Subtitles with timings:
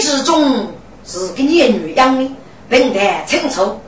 [0.00, 0.72] 之中
[1.04, 2.30] 是个年女养的，
[2.68, 3.80] 并谈清楚。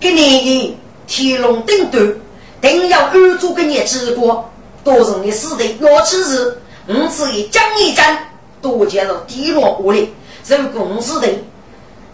[0.00, 2.14] 给你的天龙顶端，
[2.60, 4.50] 定要安住给你之国，
[4.82, 8.18] 多人的死的要此日，我是以将一讲，
[8.60, 10.12] 多见了低落无力，
[10.44, 11.28] 如公司的。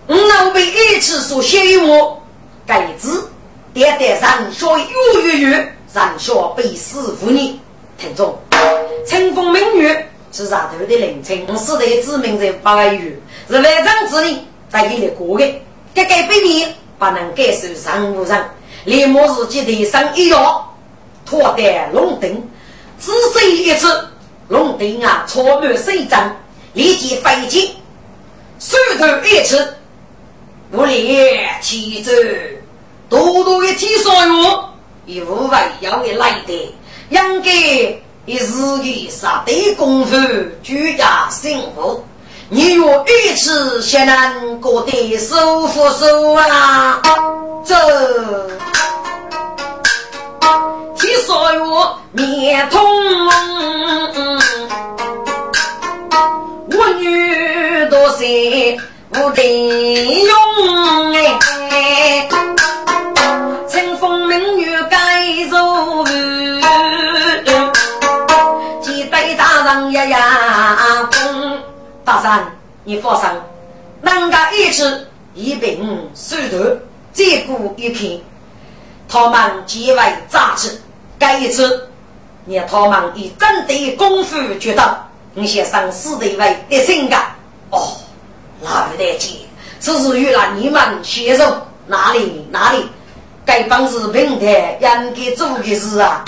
[0.06, 2.22] 我老被一次所写我，
[2.66, 3.30] 该字
[3.73, 4.84] 点点上说月
[5.23, 7.58] 月月，上说被死妇女，
[7.96, 8.36] 听众，
[9.06, 13.18] 清风明月是上头的凌晨，是的知名人八月，
[13.48, 14.39] 是万丈之力
[14.70, 15.63] 带给的过的，
[15.95, 18.47] 这个背面不能感受上无上，
[18.85, 20.77] 立马自己的上一摇，
[21.25, 22.48] 脱得龙灯，
[23.01, 24.09] 只身一次，
[24.48, 26.36] 龙灯啊，错满水张，
[26.75, 27.75] 立即飞起，
[28.59, 29.75] 手头一次。
[30.70, 32.61] 我连妻子
[33.09, 34.69] 多多的提上哟，
[35.07, 36.75] 一无为要的来的，
[37.09, 37.51] 应该
[38.27, 40.15] 一日一杀的功夫，
[40.63, 42.05] 居家幸福。
[42.51, 47.01] 你若一次先能过得舒服舒啊，
[47.63, 47.75] 这
[50.97, 52.81] 提上哟面通，
[56.70, 58.79] 我女多些。
[59.11, 62.29] 无敌用哎，
[63.67, 66.61] 清风明月盖如雨，
[68.83, 70.87] 几代大人呀呀。
[72.08, 72.51] 大山，
[72.85, 73.29] 你放心，
[74.01, 76.79] 人家一次一并收头，
[77.13, 78.19] 再过一天，
[79.07, 80.80] 他们结为杂志。
[81.20, 81.86] 这一次，
[82.47, 87.17] 你他们以真的功夫决到，你先生死的位的性格
[87.73, 87.98] 哦。
[88.63, 89.33] 哪不得见？
[89.79, 91.45] 只是与了你们携手，
[91.86, 92.86] 哪里哪里？
[93.45, 96.24] 该帮是平台应该做的事啊！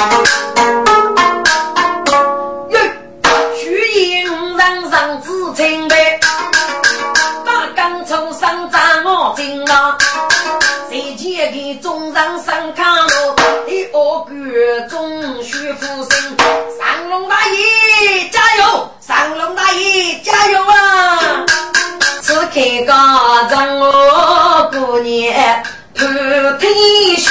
[9.31, 9.97] 扎我筋啊！
[10.89, 13.35] 谁见给中上上卡路，
[13.67, 16.37] 第二个中学复生，
[16.79, 18.91] 上龙大爷加油！
[19.01, 21.47] 上龙大爷加油啊！
[22.23, 22.93] 此刻
[23.51, 25.63] 让我过年
[25.95, 26.13] 穿
[26.59, 26.67] T
[27.17, 27.29] 恤，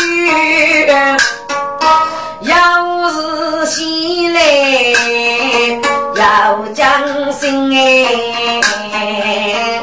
[2.43, 4.41] 要是喜来
[6.15, 7.73] 要将心
[8.91, 9.81] 哎，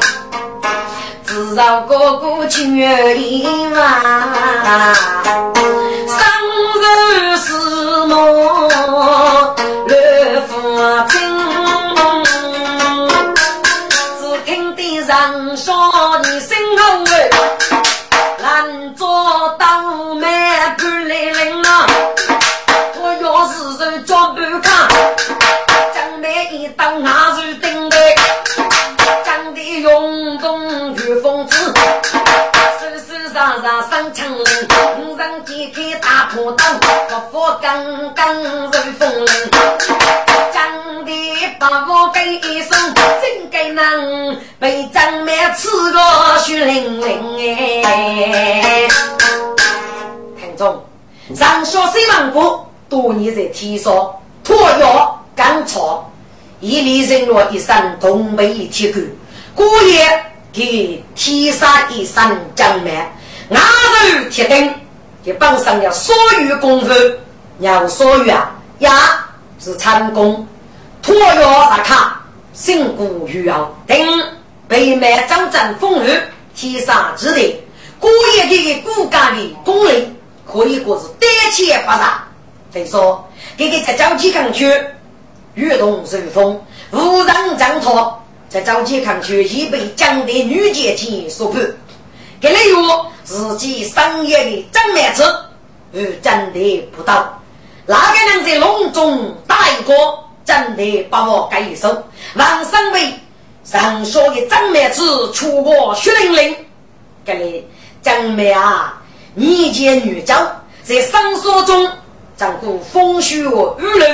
[1.37, 3.77] 至少哥哥全一万，
[6.07, 6.17] 生
[6.81, 7.53] 日是
[8.07, 9.55] 我
[9.87, 10.57] 乐福
[11.09, 11.15] 清。
[15.05, 16.36] 上说你
[33.61, 36.63] 上上上枪林，身上揭开大破刀，
[37.09, 39.27] 不服刚刚如风铃，
[40.53, 41.11] 长得
[41.59, 44.37] 把我给一声，真该能。
[44.59, 45.99] 被张面刺个
[46.39, 48.87] 血淋淋哎！
[50.39, 50.85] 听众，
[51.35, 53.93] 上小水王国多年在天上，
[54.43, 56.11] 脱药干草，
[56.59, 58.99] 一里人落一身东北铁骨，
[59.55, 62.23] 故也给天杀一身
[62.55, 63.11] 江面，
[63.49, 64.73] 牙头铁钉，
[65.23, 66.15] 给绑上了所
[66.47, 66.93] 有功夫，
[67.59, 69.25] 要所有啊，呀
[69.59, 70.45] 是成功，
[71.01, 72.21] 脱药杀卡，
[72.53, 73.97] 辛苦需要等。
[74.67, 76.09] 北蛮张震风雨，
[76.53, 77.57] 天上之地，
[78.01, 80.13] 古业的骨干的功力，
[80.45, 82.21] 可以说是胆怯不杀。
[82.69, 83.25] 再说，
[83.57, 84.69] 这个在招集抗区，
[85.53, 86.61] 越动顺风，
[86.91, 91.61] 无人挣脱，在招集抗区已被江的女阶级所破。
[92.41, 95.21] 这里有自己商业的真面子，
[95.91, 97.37] 与真的不到。
[97.85, 99.93] 哪个人在隆中打一个，
[100.45, 102.03] 真的把我改一手，
[102.35, 103.13] 王三伟。
[103.65, 106.55] 上说的张妹子出过血淋淋，
[107.25, 107.67] 这里
[108.01, 109.01] 张妹啊，
[109.35, 110.49] 年见女娇，
[110.83, 111.85] 在上说中
[112.37, 114.05] 长过风雪雨露，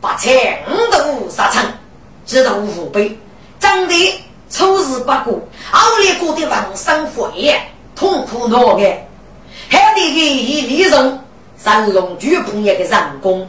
[0.00, 1.66] 八千五度沙场，
[2.24, 3.14] 知道无悲，
[3.60, 5.38] 长得丑事不过，
[5.72, 7.60] 熬烈过的王生火焰，
[7.94, 9.06] 痛苦难挨，
[9.68, 11.18] 还得给以利润，
[11.56, 13.48] 三龙举碰一个人工，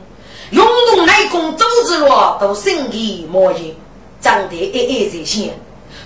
[0.51, 2.09] 用动内功周之路
[2.39, 3.75] 都心地莫言。
[4.21, 5.53] 长得矮矮在先，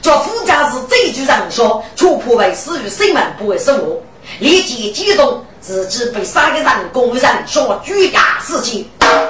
[0.02, 3.98] 叫副驾驶这句上说，却破为死于生门不为生活，
[4.40, 8.86] 立即激动，自己被杀的人工人说举家事情，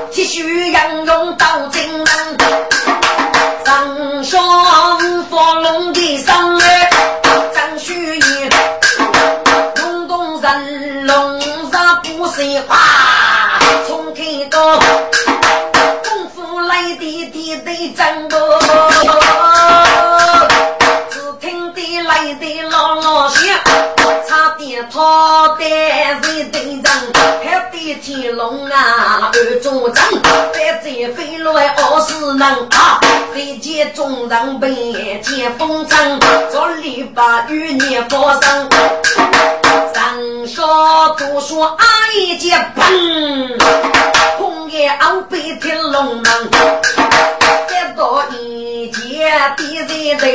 [0.09, 2.07] 继续杨勇到金门，
[3.63, 6.58] 上双佛龙的上
[12.19, 12.75] 杀不碎花，
[13.87, 14.59] 从开刀。
[17.63, 18.37] 的战斗，
[21.09, 23.41] 只听得来的啷啷响，
[24.27, 26.93] 差点跑得人队长，
[27.43, 30.05] 还得天龙啊二中长，
[30.53, 32.39] 再再飞来二十人，
[33.59, 36.19] 见众人被见风尘，
[36.51, 38.69] 这里把余孽发生，
[39.93, 40.63] 上下
[41.17, 41.85] 读书阿
[42.15, 43.57] 姨接砰，
[44.37, 46.25] 红叶昂背天龙门。
[47.97, 50.27] 到一见敌人的，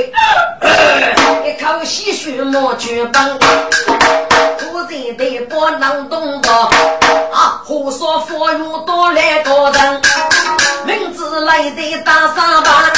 [1.47, 3.39] 一口鲜血冒全本，
[4.59, 6.53] 突然的不能动的
[7.33, 7.63] 啊！
[7.65, 10.03] 火烧火用多来多人，
[11.41, 12.93] 来的大三把，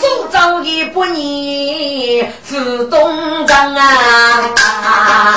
[0.00, 5.34] 苏州一百年副东张啊！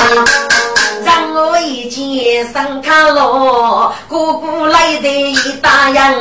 [1.06, 6.14] 让我一见上卡罗，哥哥来的一大样。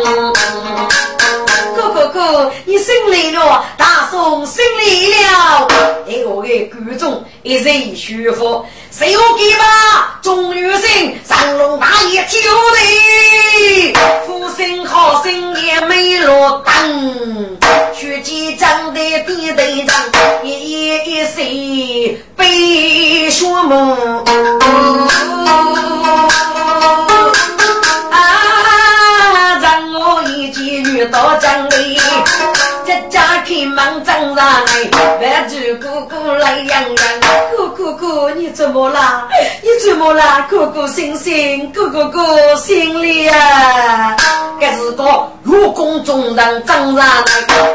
[1.74, 5.68] 哥哥哥，你胜利了，大宋胜利了！
[6.06, 10.18] 哎，我的观众一人舒服，谁有给吧？
[10.22, 10.80] 钟玉生，
[11.26, 12.38] 上龙大爷救
[12.78, 13.92] 你，
[14.26, 17.58] 福星好生也没落灯，
[17.94, 19.96] 血迹长得地队长，
[20.42, 24.24] 一夜一岁悲说梦。
[33.82, 34.90] 家开门正上来，
[35.20, 37.41] 万主哥哥来养养。
[38.34, 39.28] 你怎么了？
[39.62, 40.46] 你怎么了？
[40.48, 44.16] 哥哥醒醒，哥哥哥醒了呀！
[44.60, 47.04] 这是个入宫中人正上来，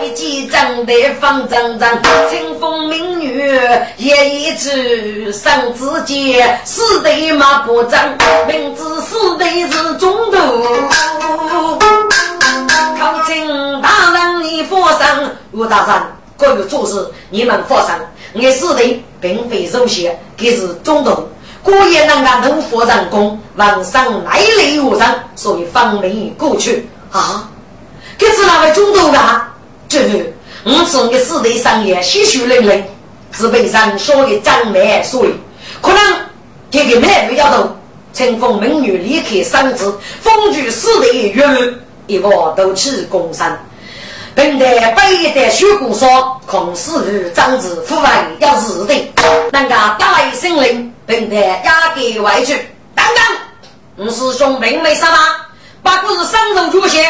[0.01, 7.99] 一见长得方正正，清风明月夜一枝，生子节，死的马不长，
[8.47, 10.37] 名字死的是中途。
[12.99, 15.07] 考请大人你放心，
[15.51, 16.01] 吴大人，
[16.37, 17.95] 各位做事你们放心。
[18.33, 21.11] 我死的并非手写，这是中途，
[21.63, 27.49] 果然能干能佛人功，王上来力无人，所以方便过去啊。
[28.17, 29.53] 这是哪位中途啊？
[29.89, 32.83] 这是我从你死的上也鲜血淋淋，
[33.31, 35.33] 是被人说的张梅所以
[35.81, 35.99] 可能
[36.69, 37.75] 这个梅不要动，
[38.13, 41.73] 乘风美女离开生子，风举死的月。
[42.07, 43.61] 一个都去公山，
[44.37, 49.11] 本代北代学古说，孔思与张子父外要日的，
[49.51, 52.53] 那个大来心灵，本代压给外去。
[52.93, 55.49] 等等，五师兄并没杀他，
[55.81, 57.03] 不过是上手出血，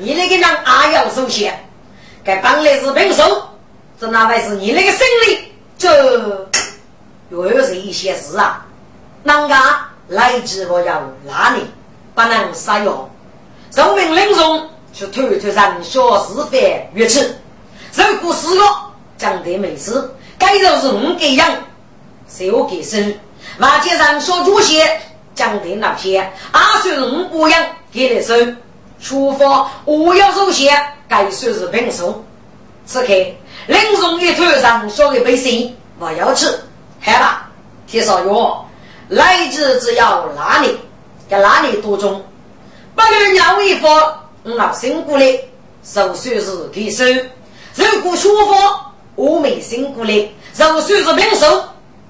[0.00, 0.58] 你那个人
[0.88, 1.56] 也要受血。
[2.24, 3.48] 该本来是平手，
[4.00, 5.52] 这哪位是你那个心里？
[5.78, 6.48] 这
[7.30, 8.66] 又是一些事啊，
[9.22, 9.54] 那个
[10.08, 11.64] 来之我要拉你，
[12.12, 13.08] 不能杀药。
[13.70, 17.20] 受命令中去偷偷上小是非越气，
[17.92, 18.64] 如果是个
[19.18, 21.46] 讲得没事，该就是我给养，
[22.26, 23.14] 是我给生。
[23.58, 24.98] 马街上小主些
[25.34, 27.62] 讲的那些，阿是我不养
[27.92, 28.34] 给的收。
[28.98, 30.74] 出发我要首先
[31.06, 32.24] 该算是平手。
[32.86, 33.08] 此刻
[33.66, 36.58] 林中一头上小的百姓我要吃，
[36.98, 37.50] 害吧？
[37.86, 38.64] 铁少爷，
[39.08, 40.74] 来之只要拉你，
[41.28, 42.24] 在哪里多中？
[42.94, 43.88] 不如鸟一发，
[44.46, 45.24] 我辛苦了，
[45.82, 47.04] 手算是给收。
[47.74, 51.64] 如果说法我没辛苦了，手算是平手。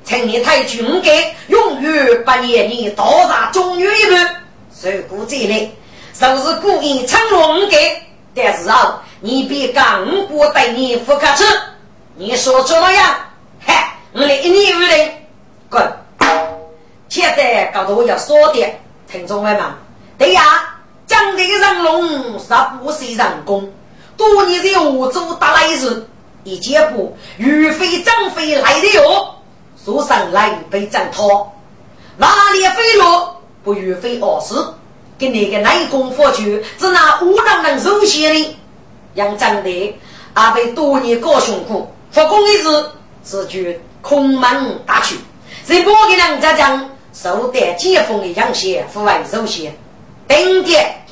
[0.05, 4.43] 请你太君给永远不念你多杀中原一半。
[4.83, 5.73] 如果这里
[6.13, 8.03] 就是故意承诺我给，
[8.35, 11.45] 但是啊，你别讲我对你不客气。
[12.17, 13.17] 你说怎么样？
[13.59, 15.11] 嗨，我来一年五零，
[15.71, 15.93] 滚！
[17.09, 18.65] 现在搞得我要说的，
[19.11, 19.59] 听众们，
[20.19, 20.76] 对呀。
[21.27, 23.73] 江的人龙是不是人工？
[24.17, 26.07] 多年在欧洲打来日，
[26.45, 29.35] 一见不岳飞、张飞来的哟，
[29.85, 31.53] 说上来被战涛，
[32.17, 34.75] 哪里飞落不岳飞而死？
[35.19, 38.57] 跟那个内功佛去，只拿武当人手写的，
[39.15, 39.95] 杨张的
[40.35, 42.85] 阿被多年高辛苦，复工一日
[43.25, 45.17] 是去空门打去，
[45.65, 49.75] 在我给两家讲，受得解封的杨血，户外手写。
[50.29, 51.06] 顶点，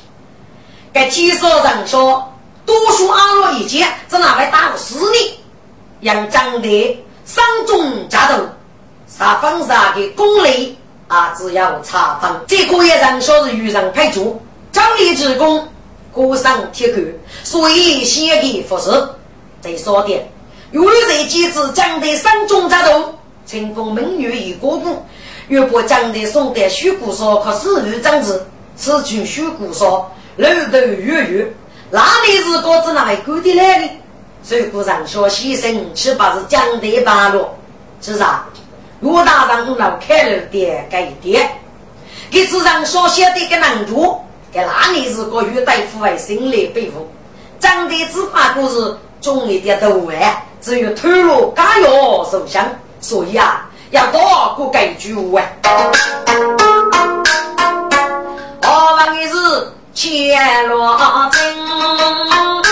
[0.95, 2.25] 该介绍人说，
[2.65, 5.37] 多数阿罗一见，只这哪位打死你？
[5.99, 8.45] 杨江的上中加头，
[9.05, 10.77] 杀方杀的功力
[11.09, 12.39] 啊，只要查封。
[12.47, 15.67] 这个也人说是遇上配主，张力之功，
[16.13, 17.01] 孤上铁骨，
[17.43, 18.89] 所以先给服侍。
[19.59, 20.25] 再说点，
[20.71, 23.13] 有人机子江的上中扎头，
[23.45, 25.05] 清风明月已过度，
[25.49, 28.47] 越过江的送的虚骨说，可是日长子，
[28.77, 31.53] 此去虚骨说，楼头月月，
[31.91, 33.89] 哪里是果子那位过的来的？
[34.43, 37.47] 所以古人说牺牲岂不是江的八路？
[38.01, 38.45] 是啥？
[38.99, 41.49] 罗大人老开了点改点，
[42.29, 47.09] 给纸上所写的个难处，给哪里是个与大夫为心里背负？
[47.59, 48.97] 江的执法故事。
[49.21, 52.63] 中一点头哎，只有头颅加药受伤，
[53.01, 54.21] 所以啊，要多
[54.55, 55.41] 过改句话。
[58.61, 60.97] 我问的是乾罗
[61.31, 62.64] 真，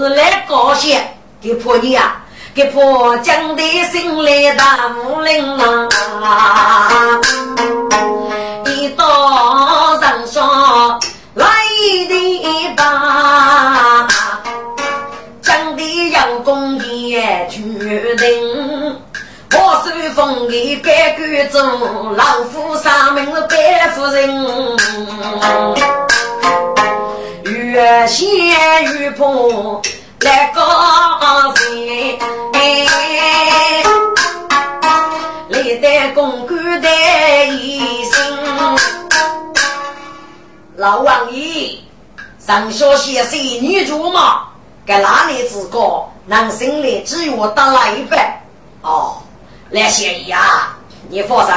[0.00, 0.98] 是来高兴，
[1.42, 2.22] 给婆你啊，
[2.54, 5.44] 给破江的心来大武林
[6.22, 7.20] 啊！
[8.64, 10.98] 一到人上
[11.34, 11.46] 来
[12.08, 14.08] 的吧，
[15.42, 18.98] 江的杨公也决定。
[19.52, 24.46] 我是封的改革中，老夫上门是白夫人，
[27.80, 28.28] 越陷
[28.98, 29.80] 越破
[30.20, 30.62] 来高
[31.56, 32.18] 兴，
[35.48, 36.88] 历代公官的
[37.46, 38.12] 一心。
[40.76, 41.78] 老王爷，
[42.38, 44.48] 上小先生女主嘛，
[44.84, 47.92] 该哪里之高，能心里只有得来。
[47.92, 48.42] 一半
[48.82, 49.22] 哦。
[49.70, 49.88] 来。
[49.88, 50.76] 贤义啊！
[51.08, 51.54] 你放心，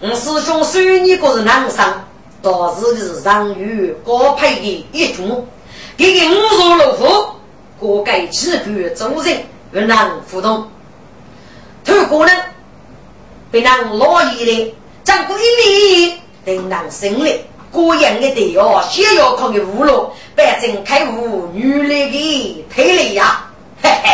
[0.00, 1.86] 我师兄虽你个是男生，
[2.42, 5.46] 倒是是上有高配的一种，
[5.96, 7.26] 给个五如老虎，
[7.80, 10.68] 各该几个做人不能互动。
[11.84, 12.32] 透过呢，
[13.50, 16.12] 被人老一的，将规律
[16.44, 23.48] 等人心里，个人的对哦，先要靠的无路，反正开悟女来的推理呀，
[23.82, 24.10] 嘿嘿，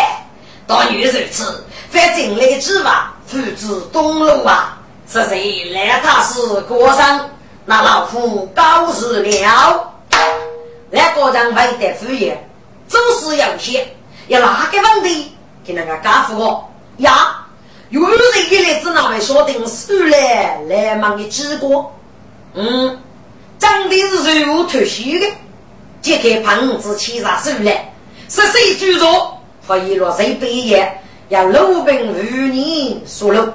[0.66, 3.14] 当女如此，反正那个指望。
[3.26, 7.30] 父子东路啊，是谁来他是过生？
[7.68, 9.92] 那老夫高日了。
[10.90, 12.34] 那个人为的敷衍，
[12.88, 13.86] 总是有些。
[14.26, 15.32] 有哪个问题
[15.62, 17.44] 给那个答复我呀？
[17.90, 18.18] 有人
[18.50, 21.94] 一来只拿来说定是来来忙的结果。
[22.54, 22.98] 嗯，
[23.58, 25.26] 长的是随我脱休的，
[26.00, 27.92] 揭开棚子起上手来，
[28.30, 29.04] 是谁居住？
[29.60, 31.02] 发现了谁毕业？
[31.28, 33.52] 要鲁兵与你说了，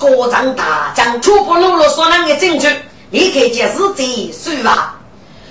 [0.00, 2.66] 国丈大将初步露了所能的证据，
[3.12, 4.94] 立刻就是这说法。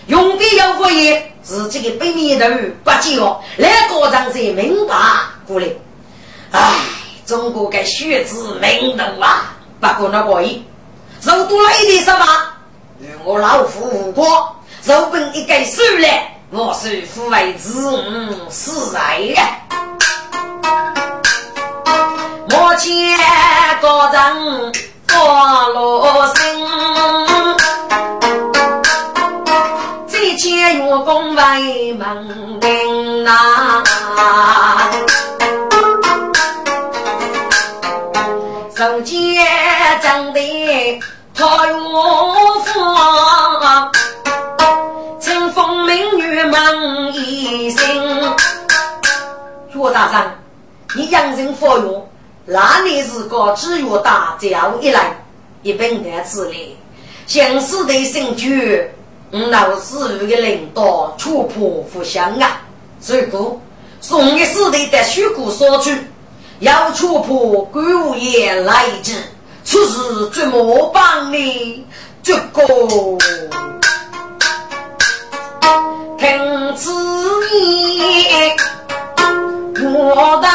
[0.08, 2.46] 用的要发言，自己的背面头
[2.84, 4.96] 不久，来国丈才明白
[5.48, 5.68] 过来。
[6.51, 6.80] 唉，
[7.25, 10.65] 中国的学子名头啊，不过那个意，
[11.22, 12.25] 肉多了一点什么？
[13.00, 14.27] 与我老夫无关。
[14.84, 19.60] 肉本一概收来，我是父为子，嗯，是在呀。
[22.50, 22.91] 我见
[23.80, 24.74] 高人
[25.08, 26.68] 发罗心，
[30.92, 33.82] 见月宫为门庭呐，
[38.76, 39.18] 手见
[40.02, 41.00] 长得
[41.34, 41.74] 桃月
[42.84, 43.90] 花，
[45.18, 46.62] 清风明月满
[47.14, 47.80] 一心。
[49.74, 50.30] 岳大人，
[50.98, 52.06] 你养人佛用。
[52.44, 55.16] 那里是个只有大叫一来，
[55.62, 56.76] 一本的之类，
[57.28, 58.92] 相似的新居，
[59.32, 62.62] 我老师的领导出破不相啊！
[63.00, 63.60] 所以讲，
[64.02, 65.90] 宋的时代的虚骨所处，
[66.60, 69.14] 要出破官务也来之，
[69.64, 71.86] 此事怎么办呢？
[72.22, 72.62] 这个
[76.18, 76.92] 听此
[77.56, 78.56] 言，
[79.82, 80.52] 我大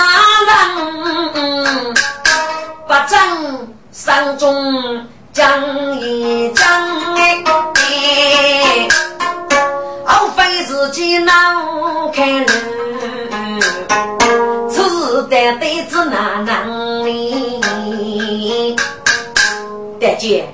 [0.46, 1.94] 人
[2.86, 5.06] 不正，山中。
[5.36, 6.66] 讲一讲
[7.14, 7.44] 哎，
[10.06, 11.54] 莫非自己难
[12.10, 12.46] 看人，
[14.70, 18.74] 此担对子哪能哩？
[20.00, 20.48] 大姐，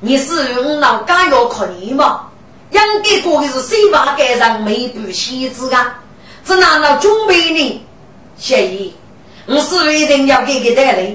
[0.00, 2.22] 你是用老家要可怜吗？
[2.70, 5.98] 应该过的是谁把该上没不妻子啊？
[6.42, 7.84] 这哪能准备呢？
[8.38, 8.94] 小姨，
[9.44, 11.14] 我是一定要给给带来。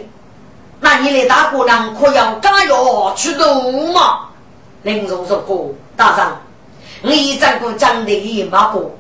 [0.80, 4.20] 那你的大姑娘可要干药去读吗？
[4.84, 6.38] 林中说过，大丈。
[7.02, 8.96] 我一丈夫长得一马步，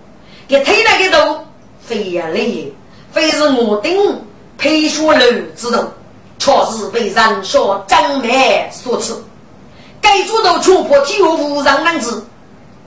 [0.47, 1.45] 给推来个头，
[1.79, 2.73] 非也累，
[3.11, 3.91] 非是我等
[4.57, 5.87] 配学楼之头，
[6.39, 9.23] 确实被人说张梅所赐。
[9.99, 12.25] 该主头戳破体无无上男子，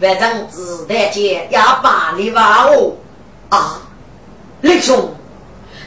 [0.01, 2.93] 反正自带剑也把你挖哦
[3.49, 3.81] 啊！
[4.61, 5.13] 林兄，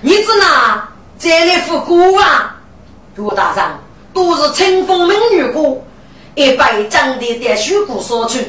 [0.02, 2.53] 你只拿这里副歌啊？
[3.16, 3.64] 罗大人
[4.14, 5.78] 都是清风美女歌，
[6.36, 8.40] 一百长的的虚鼓所出。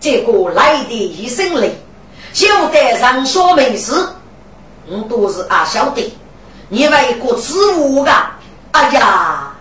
[0.00, 1.72] 结果来的一声雷，
[2.32, 3.92] 晓得上说没事，
[4.86, 6.14] 我都是啊晓得，
[6.68, 8.38] 你为国耻辱啊！
[8.72, 9.52] 哎呀，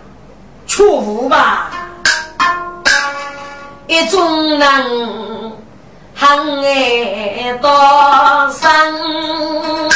[0.68, 1.72] 错误吧！
[3.88, 4.70] 一种人
[6.14, 7.70] 恨爱多
[8.52, 9.87] 深，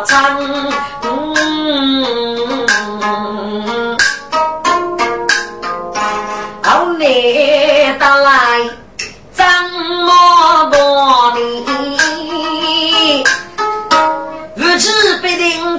[0.00, 0.40] 罗长。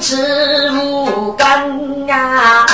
[0.03, 1.45] 是无根
[2.09, 2.65] 啊！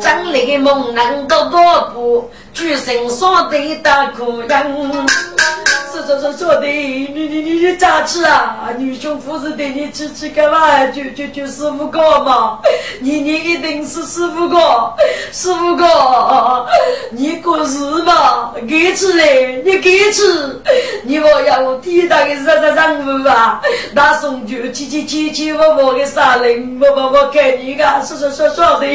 [0.00, 5.06] 将来的梦能多多步，举身所得大苦人。
[6.06, 8.68] 说说说说的，你你你你咋吃啊？
[8.76, 10.84] 女兄不是带你吃吃干嘛？
[10.86, 12.58] 就就就师傅哥嘛！
[13.00, 14.92] 你你一定是师傅哥，
[15.32, 16.66] 师傅哥，
[17.10, 18.52] 你过日嘛？
[18.68, 20.60] 给吃嘞，你给吃，
[21.04, 23.60] 你莫要我替他给杀杀任务吧？
[23.94, 28.86] 那送酒七七七七我我给杀人，我我我给你个说说说说的。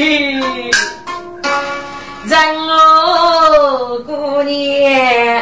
[2.27, 2.37] 人
[2.67, 5.41] 我过年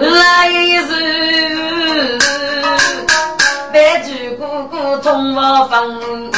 [0.00, 2.18] 来日，
[3.72, 6.30] 白驹姑姑同我分。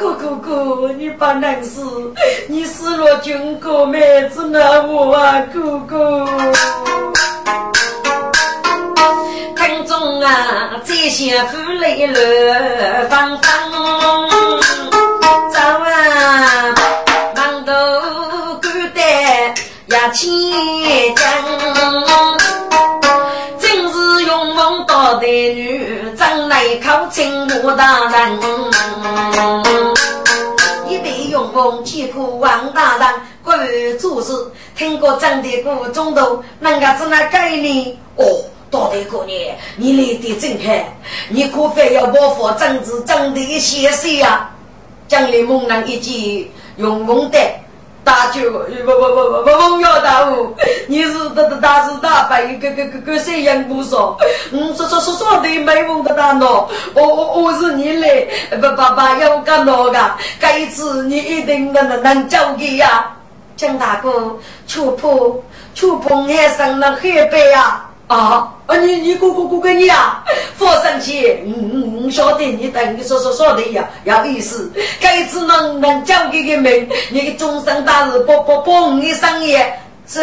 [0.00, 2.12] 姑姑姑，你不能死，
[2.48, 5.94] 你死了军哥妹子那我啊，姑姑。
[9.54, 13.48] 听中啊，这些妇泪乱纷纷，
[20.14, 20.30] 千
[21.16, 21.26] 江，
[23.58, 28.38] 真是勇猛大胆女，长来靠青武大人。
[30.88, 33.08] 一代勇猛几苦王大人，
[33.42, 34.32] 关于做事，
[34.76, 37.96] 听过张的古中头，人家怎那概念？
[38.14, 38.24] 哦，
[38.70, 39.36] 大胆姑娘，
[39.76, 40.72] 你来的真好，
[41.28, 44.48] 你可非要保护政治长的一些事呀？
[45.08, 47.38] 将来猛男一句勇猛的。
[48.04, 50.54] 大舅，不不不不不，王耀大夫，
[50.86, 54.16] 你是大大大是大白，跟跟跟跟谁样不说？
[54.52, 60.10] 嗯，说说说说的没问的大喏，我我我是你嘞，不爸爸要干哪个？
[60.38, 63.16] 这一次你一定能能能交给呀，
[63.56, 64.36] 江大哥，
[64.66, 65.40] 触碰
[65.74, 67.83] 触碰海上那黑白呀。
[68.06, 68.76] 啊啊！
[68.76, 70.22] 你你姑姑姑给你啊，
[70.58, 74.70] 佛生气，嗯嗯，晓得你等你说说说的呀，有意思。
[75.00, 80.22] 这次能能叫你个命，你个终身大事，不不不，你生也这，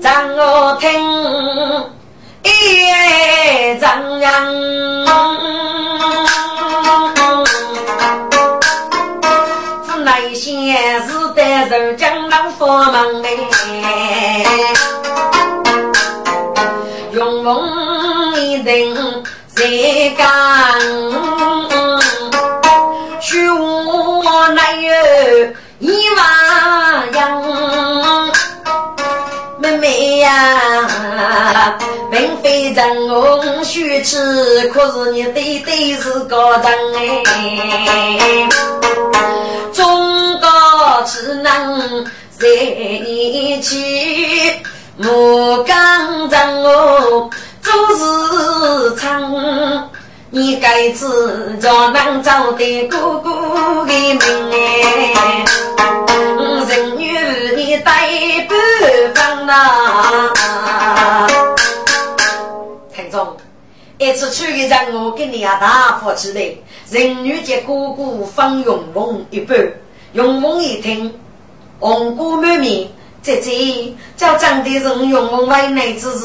[0.00, 0.88] 让我听
[2.42, 4.30] 一张扬，
[9.84, 10.72] 是那些
[11.06, 13.28] 是得受江南佛门嘞。
[17.46, 18.92] 用梦一定
[19.46, 19.62] 在
[20.18, 20.26] 干，
[23.20, 24.90] 虚无乃有
[25.78, 28.32] 一万样。
[29.60, 31.78] 妹妹呀，
[32.10, 36.64] 并非真红虚痴，可是你对对是个人
[37.86, 38.48] 哎。
[39.72, 40.50] 中国
[41.06, 42.04] 只能
[42.36, 43.76] 在一起。
[44.98, 47.30] 我刚正我
[47.60, 49.90] 做事长，
[50.30, 51.06] 你该知
[51.60, 54.18] 叫能找的哥哥的命
[54.52, 55.44] 哎，
[56.66, 56.96] 人。
[56.98, 58.08] 与你带
[58.48, 58.54] 不
[59.14, 60.22] 分呐。
[62.94, 63.36] 听众，
[63.98, 66.54] 一次去一场，我跟你啊大夫起来，
[66.90, 69.58] 人女接哥哥方永峰一半，
[70.14, 71.12] 永峰一听，
[71.78, 72.88] 红姑满面，
[73.26, 76.24] 姐姐叫长的人永峰为内之事，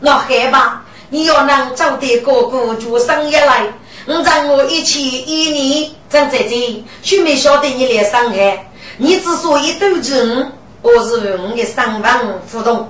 [0.00, 3.62] 那害怕，你要能找的哥哥就生一来，
[4.04, 12.20] 我让我一起一年，张姐姐，却没晓得你来伤害，你之所以斗争，我是为我的上班
[12.52, 12.86] 互动，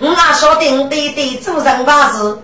[0.00, 2.36] 我也晓得你对对做人办事。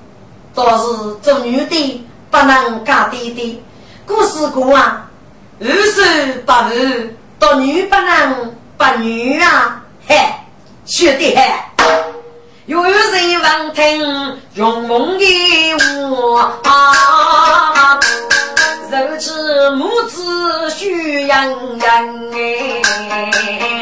[0.54, 3.62] 倒是做女的不能嫁弟弟，
[4.06, 5.06] 故事过啊，
[5.60, 6.72] 二十八五，
[7.38, 9.79] 做女不能不女啊，
[10.10, 10.16] 嘿，
[10.86, 11.40] 学的嘿。
[12.66, 15.78] 有人闻听用梦的
[16.64, 18.00] 话，
[18.90, 23.80] 如此母子须养养哎。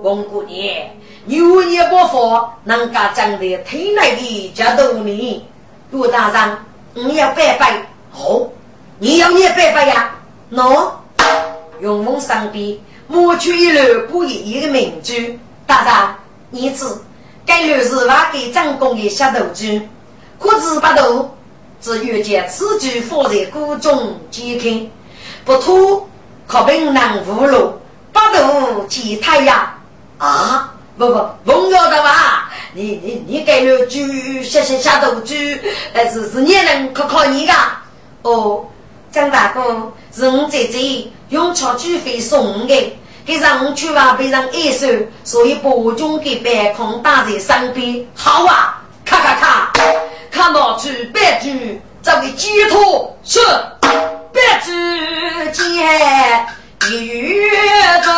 [0.00, 0.72] 王姑娘，
[1.24, 5.44] 牛也不服，能家长得体内的家多呢？
[5.90, 6.56] 陆大人，
[6.94, 8.42] 你要拜拜好，
[9.00, 10.12] 你要也拜拜呀？
[10.52, 10.88] 喏，
[11.80, 15.12] 永丰上边抹去一箩不一一个名珠。
[15.66, 16.14] 大人，
[16.50, 16.84] 你知
[17.44, 19.80] 该箩是发给张公的下头珠，
[20.38, 21.30] 可知不头？
[21.78, 24.90] 只愿将此珠放在谷中健康，
[25.44, 26.08] 不吐
[26.46, 27.74] 可本能无路，
[28.12, 29.74] 不渡见太阳
[30.18, 30.72] 啊！
[30.96, 32.50] 不不，重要的吧？
[32.72, 33.98] 你你你给了猪，
[34.42, 35.34] 下下下头猪，
[35.92, 37.52] 呃，是是你能考考你的。
[38.22, 38.64] 哦，
[39.10, 44.86] 张大哥，是我姐姐用钞猪费送的，给让我去吧，被人爱收，
[45.24, 48.06] 所以把中给白空打在身边。
[48.14, 49.72] 好啊，咔咔咔，
[50.30, 51.48] 看到猪白猪，
[52.02, 53.40] 作为寄托是
[54.32, 54.70] 白猪
[55.52, 55.78] 鸡
[56.90, 57.50] 一月
[58.04, 58.10] 走。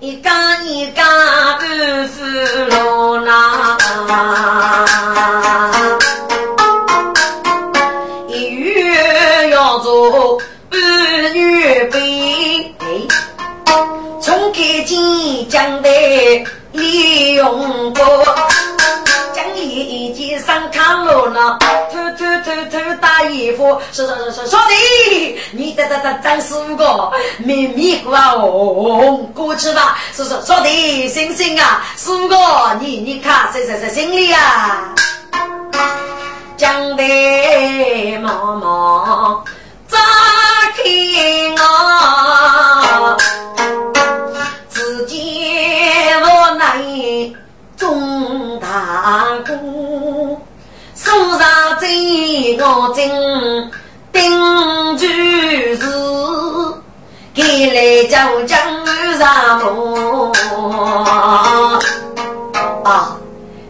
[0.00, 1.04] 一干一干
[1.58, 1.64] 不
[2.08, 2.24] 服
[2.70, 3.76] 罗那，
[8.28, 10.40] 一月要做
[10.70, 10.80] 半
[11.34, 13.06] 月背，
[14.22, 15.88] 从开金讲的
[16.72, 18.02] 利用过。
[20.46, 21.83] 上炕楼呢，偷偷
[22.44, 32.36] 偷偷打衣服，说说说说说的，你得得得张师傅个秘密瓜哦，过去吧，说说说的，星星啊，师傅哥，
[32.80, 34.94] 你你看谁谁谁心里啊，
[36.56, 39.42] 讲的妈妈
[39.88, 39.98] 咋
[40.82, 43.16] 听啊，
[44.68, 45.42] 自己
[46.20, 46.26] 无
[46.56, 46.78] 奈
[47.76, 50.33] 中大鼓。
[51.04, 53.70] 手上真我真
[54.10, 55.06] 顶住
[55.76, 55.84] 是，
[57.34, 58.58] 给来叫江
[59.18, 60.32] 上路
[62.84, 63.16] 啊！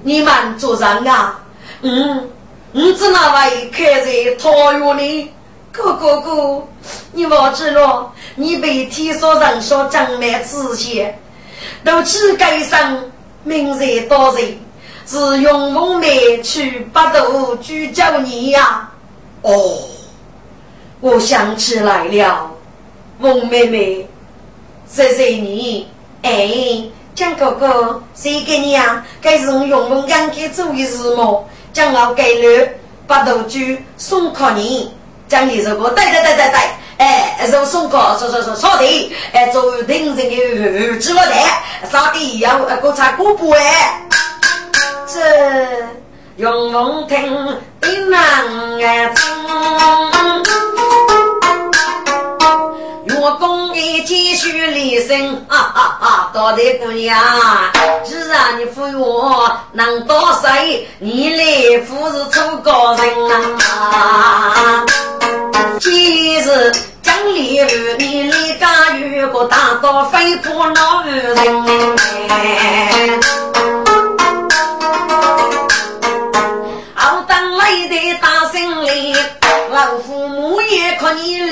[0.04, 1.40] 你们做人啊，
[1.82, 2.30] 嗯，
[2.70, 5.32] 你只那位开在桃园里，
[5.72, 6.62] 哥哥哥，
[7.10, 8.12] 你忘记了？
[8.36, 11.20] 你被天说人说江南之前，
[11.82, 12.96] 都去街上
[13.42, 14.56] 名人多人。
[15.06, 18.88] 是用梦妹去八渡去叫你呀？
[19.42, 19.78] 哦，
[21.00, 22.50] 我想起来了，
[23.18, 24.08] 孟妹妹，
[24.88, 25.86] 谢谢你。
[26.22, 26.82] 哎，
[27.14, 29.04] 江哥哥，谁给你呀？
[29.20, 31.46] 该是用用梦养给做的事么？
[31.74, 32.68] 将我给了
[33.06, 34.90] 八渡去送给你，
[35.28, 36.60] 将你这个对对对对对，
[36.96, 41.34] 哎，是送给说说说扫地，哎，做定人的儿子我的，
[41.90, 44.00] 扫地要锅擦锅布哎。
[45.14, 45.20] 这
[46.38, 47.16] 用龙听
[47.80, 49.22] 的难啊听，
[53.04, 56.30] 月宫里继续离声，哈哈哈！
[56.32, 57.16] 多的姑娘，
[58.02, 60.84] 既然你扶我能多谁？
[60.98, 63.04] 你来扶是出高人
[63.70, 64.84] 啊！
[65.78, 66.72] 今日
[67.02, 67.66] 将礼物，
[68.00, 71.94] 你离家有个大刀飞破老人。
[79.72, 81.46] 老父母也可你来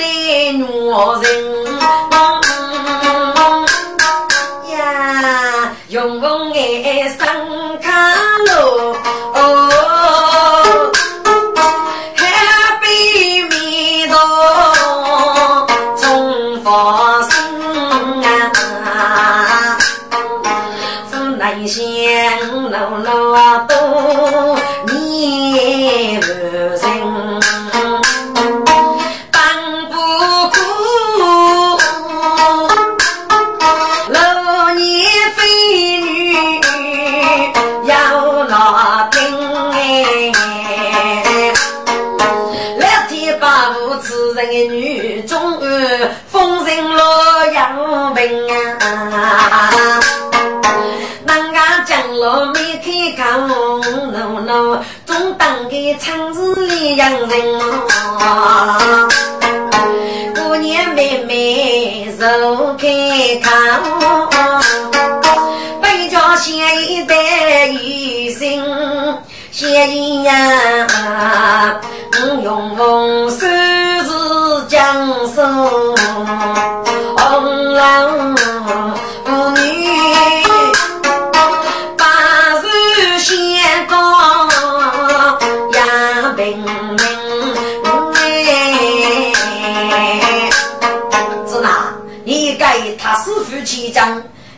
[0.53, 0.63] 女
[1.21, 1.25] 人
[4.71, 6.21] 呀，用
[6.53, 7.17] 爱生
[7.81, 7.91] 卡
[8.39, 8.51] 路
[9.33, 9.37] 哦，
[12.15, 12.21] 海
[12.81, 12.87] 边
[13.49, 14.15] 面头
[15.97, 16.01] 从
[16.63, 16.67] 发
[17.23, 17.31] 生
[18.85, 19.77] 啊，
[21.11, 21.81] 父难相
[22.71, 23.75] 老老多
[44.53, 45.59] 此人的女中
[46.27, 49.99] 风尘洛阳兵啊！
[51.25, 52.85] 人家讲了没开
[53.17, 53.23] 口
[54.11, 57.59] ，no no，总当个厂子里养人
[58.19, 59.09] 啊！
[60.35, 62.87] 过年妹妹手开
[63.43, 63.49] 口，
[65.81, 68.63] 北家先一代一心。
[69.51, 71.79] 先呀，
[72.43, 73.29] 用红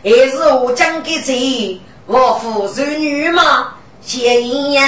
[0.06, 1.80] 还是我讲给谁？
[2.06, 3.72] 我父是女吗？
[4.00, 4.86] 闲呀，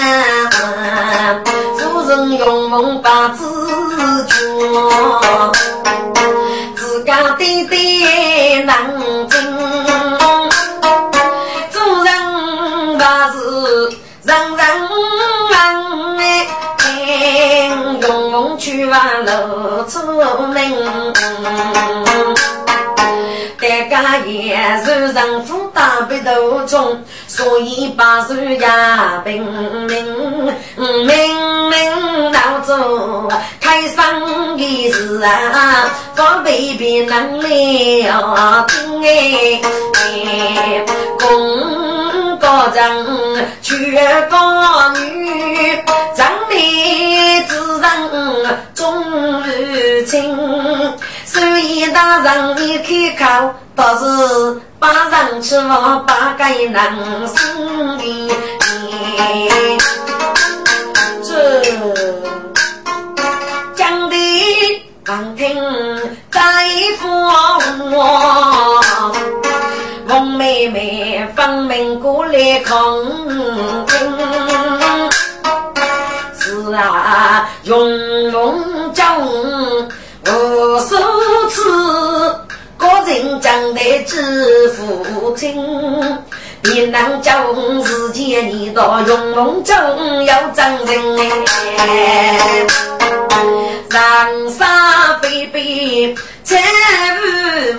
[1.77, 3.45] 夫人用梦把子
[4.29, 4.37] 觉，
[6.77, 8.97] 自家对对难
[9.29, 9.29] 听，
[11.73, 13.41] 做人把是
[14.23, 14.89] 人人
[15.51, 16.17] 问
[16.79, 17.69] 哎，
[18.03, 20.01] 用梦去往露出
[20.53, 20.57] 门。
[23.79, 29.41] 一家也是人夫大背头中，所以把手呀平
[29.87, 40.85] 明明明老祖开生的事啊，方便别能了听哎，
[41.21, 43.97] 公高人娶
[44.29, 45.79] 高女，
[46.17, 47.89] 长妹之人
[48.75, 49.05] 终
[49.41, 50.37] 如亲。
[51.31, 58.33] 所以大人一开口，都是把人吃我把个人心里。
[61.23, 61.63] 这
[63.77, 64.17] 讲的
[65.05, 65.55] 难听
[66.31, 66.41] 在
[66.99, 67.07] 说
[67.91, 68.81] 我，
[70.09, 72.75] 王妹妹分明过来抗
[73.87, 73.95] 听。
[76.41, 77.77] 是啊，用
[83.79, 85.55] 来知父亲，
[86.63, 87.53] 别能叫
[87.85, 91.17] 自己你到永梦中要真人
[91.77, 92.67] 哎，
[93.89, 94.67] 人生
[95.23, 96.13] 悲悲
[96.43, 96.61] 再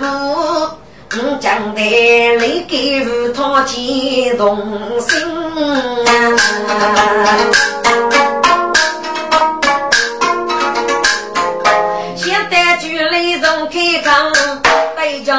[0.00, 4.58] 无，将来你给他激动
[4.98, 5.20] 心
[6.06, 6.10] 啊。
[13.70, 14.32] 开张
[15.20, 15.34] 对着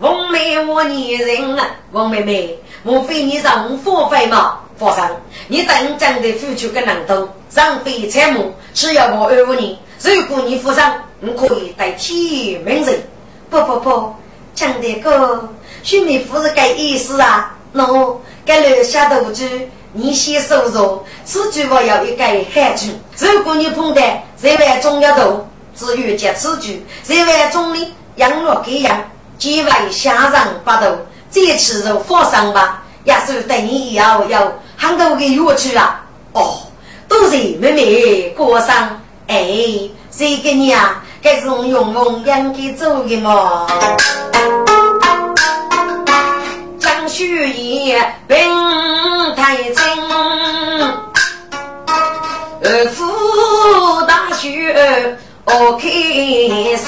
[0.00, 4.58] 王妹我女人啊，王妹妹，莫非你让佛费吗？
[4.78, 5.10] 佛上，
[5.48, 13.02] 你等真的付出个能多，让非财母，只要我爱护你，如果你负伤，你可以代替名人。
[13.48, 14.14] 不不不，
[14.54, 15.48] 讲的哥，
[15.82, 17.56] 兄妹夫是该意思啊。
[17.72, 19.48] 喏，该留下头子，
[19.94, 22.90] 你先收着，此句我要一个汉句。
[23.18, 24.02] 如果你碰到
[24.40, 25.48] 这位重要头。
[25.76, 28.96] 只有接此句，在外中的养乐给养，
[29.38, 30.96] 几位下人八头，
[31.30, 32.82] 这次就放上吧。
[33.04, 36.02] 也是等你以后要很多个乐去啊。
[36.32, 36.58] 哦，
[37.06, 41.02] 都是妹妹过上，哎，谁给你啊？
[41.22, 43.66] 该是我用用养给走的嘛。
[46.78, 48.36] 江雪夜并
[49.36, 49.74] 太清，
[52.62, 55.18] 二夫大雪。
[55.46, 56.86] 我开心，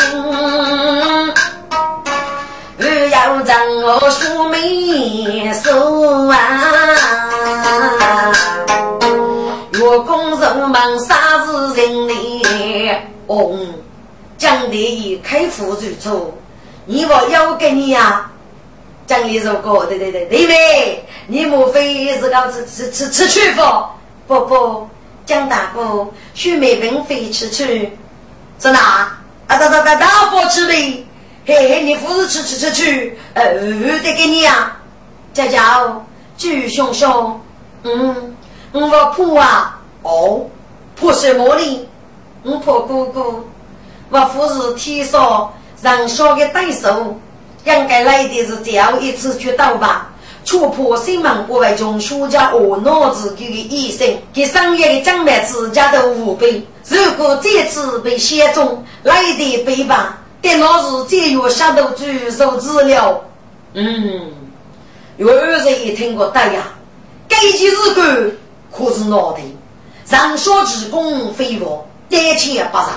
[4.07, 6.39] 让我兄妹手啊！
[9.73, 12.15] 月宫人忙啥子人呢？
[13.27, 13.59] 哦，
[14.39, 16.33] 讲的一开腹就出，
[16.85, 18.31] 你我要给你呀！
[19.09, 23.63] 讲的如果对对对，对妹，你莫非是搞吃吃吃吃去不？
[24.29, 24.89] 不不，
[25.25, 27.99] 蒋大哥，兄妹并非吃去。
[28.57, 28.79] 在哪？
[29.49, 31.06] 啊，大大大大伙吃呗！
[31.49, 33.55] 嘿嘿，你不是吃吃吃吃，呃，
[34.03, 34.77] 得给你呀！
[35.33, 35.57] 姐姐，
[36.37, 37.41] 巨熊熊，
[37.85, 38.37] 嗯，
[38.73, 40.45] 我怕啊，哦，
[41.01, 41.89] 怕什么呢？
[42.43, 43.45] 我怕哥哥，
[44.11, 47.17] 我父是天上人小的对手，
[47.65, 50.11] 应该来的是最后一次去到吧。
[50.45, 56.67] 戳破新闻国外中输家和脑子给的医生，给商业的将来自家的五倍。
[56.89, 63.21] 如果这次被选中，来的背吧，电脑是节约下头举手资料。
[63.75, 64.31] 嗯，
[65.17, 66.69] 有二人也听过，对呀，
[67.27, 68.31] 该件事干
[68.71, 69.41] 可是脑袋，
[70.05, 72.91] 上小职工非我，单钱不上，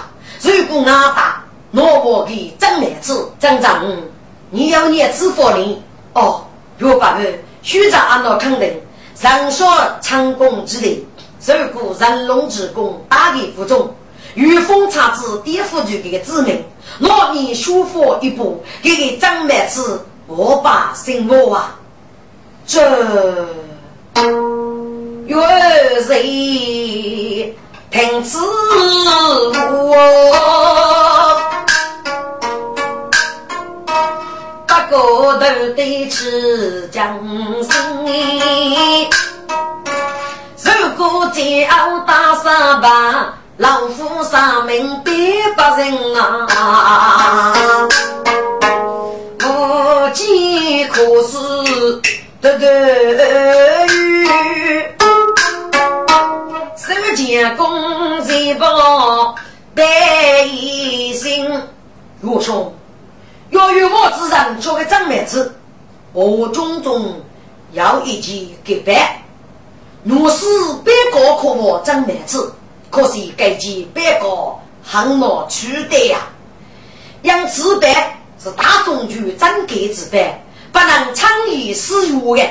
[0.43, 3.83] 如果俺打，我我给张妹子、张长，
[4.51, 5.83] 你要念支付呢？
[6.13, 6.45] 哦，
[6.77, 8.79] 若不会，徐长按照肯定，
[9.15, 9.67] 上说
[10.03, 11.03] 成功之地，
[11.47, 13.91] 如果人龙之功，大力服众，
[14.35, 16.63] 御风查子颠覆局这个子民，
[16.99, 21.75] 老你舒服一步，给个张妹子，我把心窝啊，
[22.65, 22.81] 这
[25.25, 25.35] 月
[26.07, 27.55] 谁？
[27.91, 28.39] 听此
[29.55, 29.97] 话，
[34.67, 37.19] 八个头得吃将
[37.63, 37.71] 心。
[40.63, 45.13] 如果叫打三板，老夫三命别
[45.53, 45.93] 不人
[46.55, 47.53] 啊！
[49.43, 52.01] 无计可施，
[52.39, 54.25] 得得雨。
[56.77, 59.35] 手见公财宝，
[59.75, 59.83] 百
[60.45, 61.51] 一心。
[62.21, 62.73] 岳兄，
[63.49, 65.53] 要有我之人作为长妹子，
[66.13, 67.13] 我种种
[67.73, 68.95] 要一起给办。
[70.05, 70.45] 若是
[70.85, 72.53] 别个可我长妹子，
[72.89, 76.19] 可是该记别个很难取得呀。
[77.21, 77.91] 因此办
[78.41, 80.39] 是大众局整改之办，
[80.71, 82.43] 不能轻易使用的。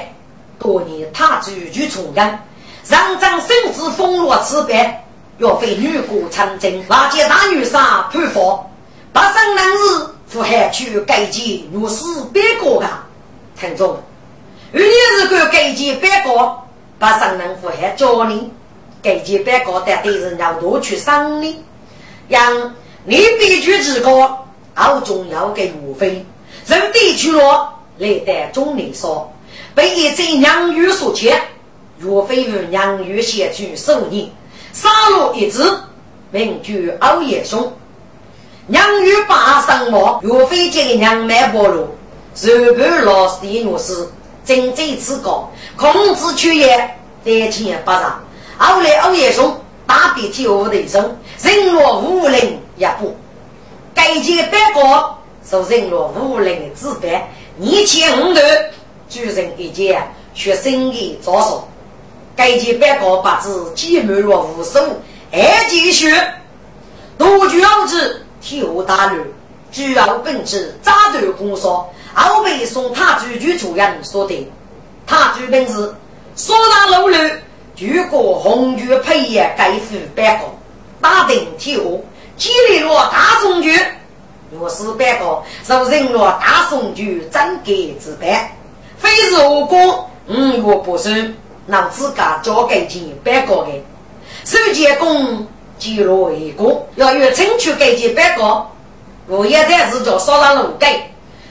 [0.59, 2.39] 多年他主就重任。
[2.85, 5.05] 上将甚至封罗此别，
[5.37, 8.65] 若非女过长征，那件大女杀判罚，
[9.13, 13.07] 八生男子赴海去改建如是别国啊！
[13.61, 13.99] 听众，
[14.73, 16.67] 如你是敢改建别国，
[16.99, 18.51] 八生男赴海教你
[19.03, 21.63] 改建别国的对人要夺取生命，
[22.29, 26.25] 让你必须之高，好重要给无非
[26.67, 29.33] 人地区落来得中年说，
[29.75, 31.41] 被一贼娘语所牵。
[31.99, 34.31] 若非与娘与先去数年，
[34.73, 35.63] 杀戮一只，
[36.31, 37.73] 名居熬夜凶。
[38.69, 41.89] 娘与八生毛，若非见娘卖菠萝，
[42.41, 44.09] 日本老师的女士，
[44.45, 48.23] 正在此高，控制缺业，得钱不上。
[48.59, 49.57] 后来熬夜凶，
[49.87, 53.17] 大鼻涕我的生，人若无人也不。
[53.95, 57.31] 该件白国，受人若无人的自白，
[57.61, 58.41] 一千五头，
[59.09, 61.63] 主人一件，学生的招数。
[62.35, 64.79] 该件白告八字，积满了无数，
[65.33, 66.13] 二继续。
[67.17, 69.23] 杜鹃子替我大路，
[69.73, 74.49] 主要本质扎头工说，后被送他居居主人说的。
[75.07, 75.95] 他居本事，
[76.37, 77.17] 所大路路，
[77.81, 80.53] 如果红军配也该付白告，
[81.01, 82.01] 打定替我，
[82.37, 83.79] 激励了大宋军。
[84.51, 88.57] 若是白告，受人了大宋军整改之败，
[88.97, 91.35] 非是我国五岳不胜。
[91.69, 93.71] 让自家交给钱白搞的，
[94.47, 95.47] 手建功
[95.79, 98.73] 记录为功，要有争取给钱白搞。
[99.27, 101.11] 我一代是叫烧上路改，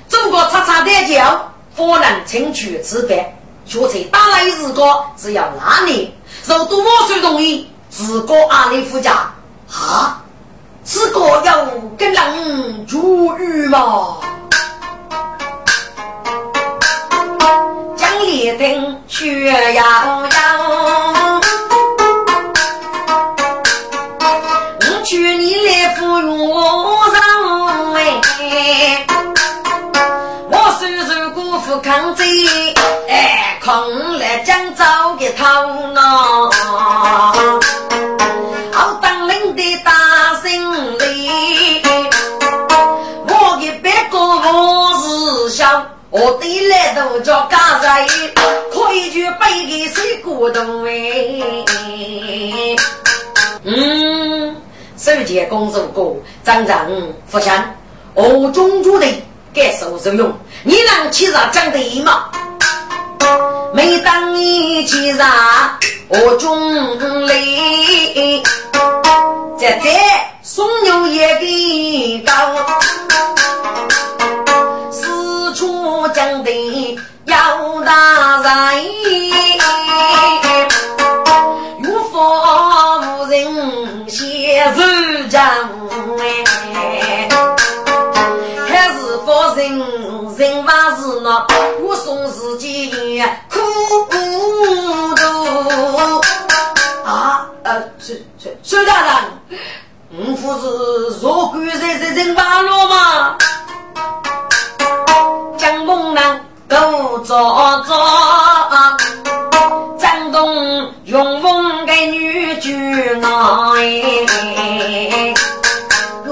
[0.09, 3.31] 中国叉叉代教，方能争取自白。
[3.67, 6.13] 学才打来一日高，只要拉你，
[6.43, 9.11] 受多我水同意，自个阿里夫家。
[9.69, 10.23] 啊，
[10.83, 11.65] 自个要
[11.97, 14.17] 跟人住语嘛。
[18.19, 21.41] 一听血洋洋，
[24.81, 29.05] 我去你来抚养我上哎，
[30.51, 32.27] 我虽受过富抗战，
[33.67, 34.83] 哎，抗来江州
[35.19, 35.43] 的头
[35.91, 36.49] 脑，
[38.71, 39.91] 好当领的大
[40.41, 41.29] 胜利，
[43.27, 45.85] 我给别个我是想。
[46.09, 48.07] 我对来都叫家人，
[48.71, 50.93] 可以去背给谁鼓动哎？
[53.63, 54.55] 嗯，
[54.95, 56.89] 首节公主歌，张张
[57.27, 57.61] 福相，
[58.13, 59.05] 我中主的
[59.53, 60.31] 感受受用，
[60.63, 62.29] 你能起上讲的吗？
[63.77, 65.29] 每当你起上
[66.07, 66.97] 我中
[67.27, 67.35] 来，
[69.55, 69.89] 在这
[70.41, 72.33] 送牛也给高。
[75.53, 77.35] 出江的要
[77.81, 78.83] 大人，
[98.77, 99.15] 是孙大人，
[100.09, 103.35] 你不是说鬼在在人话了吗？
[105.57, 107.97] 江东南都做做，
[109.97, 113.27] 江东永丰的女婿来。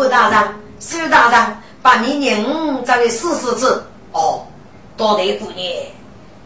[0.07, 3.83] 大人，苏大人，把你人再给试试子。
[4.11, 4.45] 哦，
[4.95, 5.67] 多得姑娘，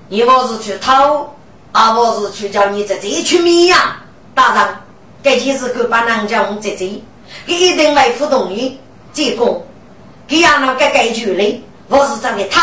[0.07, 1.29] 你我是去偷，
[1.73, 3.97] 啊，我是去叫你在这去米呀？
[4.33, 4.65] 大人，
[5.23, 7.03] 这件事可把南疆在这，
[7.45, 8.79] 他一定会不同意。
[9.11, 9.65] 结果，
[10.27, 12.59] 他让那个盖住嘞，我是在给偷，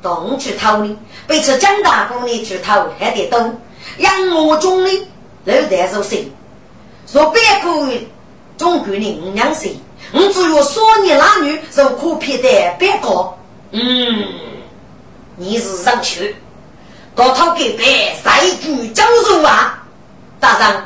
[0.00, 0.96] 动去偷的，
[1.26, 3.60] 被吃江大姑娘去偷还得动，
[3.98, 5.06] 养我中的
[5.44, 6.30] 老大说谁？
[7.06, 8.00] 说别个
[8.56, 9.74] 中国人五两岁，
[10.12, 12.48] 我只有少年男女受可骗的
[12.78, 13.34] 别个。
[13.72, 13.80] 嗯，
[15.36, 16.36] 你是上去，
[17.14, 19.82] 到他给别再举江州啊！
[20.38, 20.84] 大人，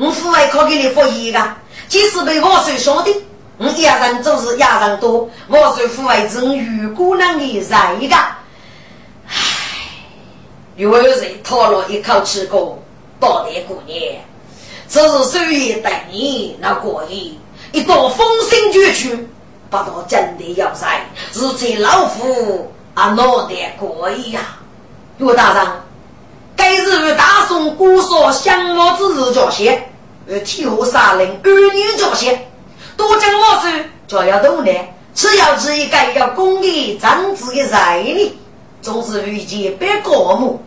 [0.00, 3.14] 我父爱可给你服役的，即使被我水兄弟，
[3.58, 8.16] 我一人做事一人多，我水父爱只与姑娘的在一个。
[9.28, 9.34] 唉，
[10.76, 11.04] 有人
[11.44, 12.82] 叹了一口气，过
[13.20, 14.24] 到底过年，
[14.88, 17.38] 只是岁月待你那过意，
[17.72, 19.14] 一到风声绝去，
[19.68, 20.98] 不到真的要塞，
[21.34, 24.40] 如今老夫啊脑袋过意呀！
[25.18, 25.66] 岳大人。
[26.56, 29.82] 该日与大宋姑说相貌之日交些，
[30.38, 32.46] 天后杀人儿女交些，
[32.96, 34.70] 多将我事就要懂呢。
[35.12, 38.38] 只要是一该要公的政治的在理，
[38.80, 40.64] 总是遇见别过目。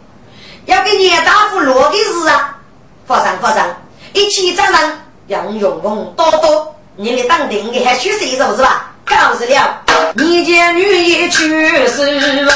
[0.66, 2.58] 要给你大夫落的事啊！
[3.06, 3.66] 发生发生，
[4.14, 8.92] 一起早上杨永功多多，你的当定的还去洗手是吧？
[9.06, 12.54] 告诉了，你家女也去世了。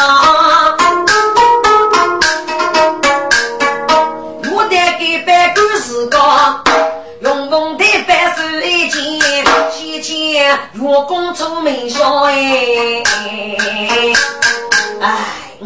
[10.73, 13.03] 月工出名声哎。
[14.99, 15.25] 哎，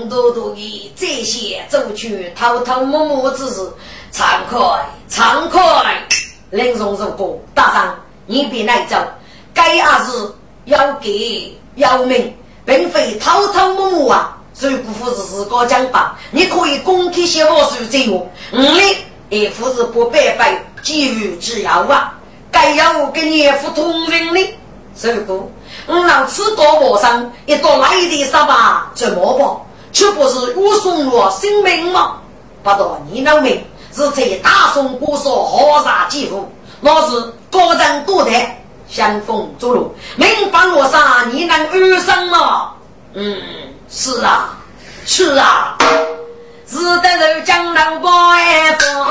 [0.10, 3.62] 多多的这些走去偷偷摸摸之事，
[4.14, 4.60] 惭愧
[5.10, 5.62] 惭愧。
[6.50, 8.98] 林松如果大上，你别来走，
[9.54, 10.34] 该也是
[10.66, 14.38] 要给要命，并非偷偷摸摸啊。
[14.54, 18.98] 所以姑父是自个讲吧，你可以公开写我书这个，嗯哩。
[19.30, 22.14] 也不是不白白给予之要啊，
[22.52, 24.56] 该要跟你不同人的，
[25.02, 25.34] 这个
[25.88, 29.48] 我老吃多磨上一到来的啥吧，怎么办？
[29.92, 32.18] 却不是我送我性命吗？
[32.64, 36.48] 不到你老命是在大宋国说何啥几乎，
[36.82, 38.32] 那是高人多的
[38.88, 42.74] 相逢走路，明白我啥你能二生吗？
[43.14, 43.42] 嗯，
[43.90, 44.56] 是啊，
[45.06, 45.78] 是啊。
[46.68, 49.06] 只得受江南保安方，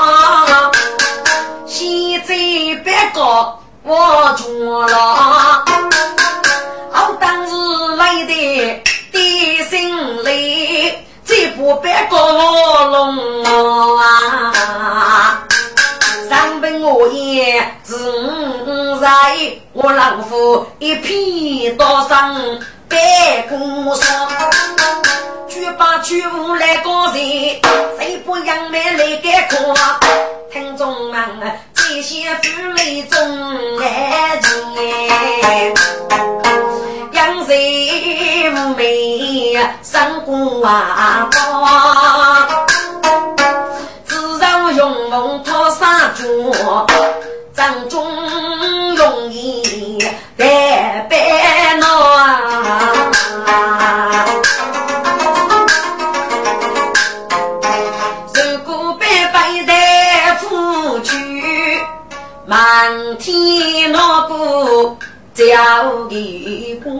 [19.01, 19.35] 在
[19.73, 22.35] 我老夫一片刀上
[22.87, 24.29] 白骨上。
[25.47, 27.59] 举把举舞来高谁？
[27.97, 29.57] 谁不扬眉来改课？
[30.53, 31.19] 听众们，
[31.73, 35.73] 这些妇女中来人，
[37.13, 41.27] 扬谁妩媚胜过啊？
[44.05, 46.23] 自然用梦托三脚，
[47.53, 49.97] 正中容易
[50.37, 51.87] 白白闹。
[62.47, 64.97] 满天那个
[65.33, 65.45] 叫
[66.09, 66.91] 的光，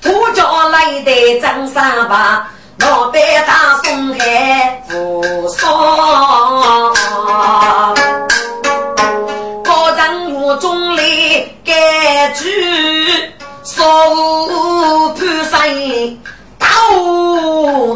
[0.00, 6.94] 土家来的张三把，老板大宋海扶桑，
[12.40, 12.48] 该句，
[13.62, 13.84] 少
[15.14, 15.52] 判山
[16.58, 16.66] 大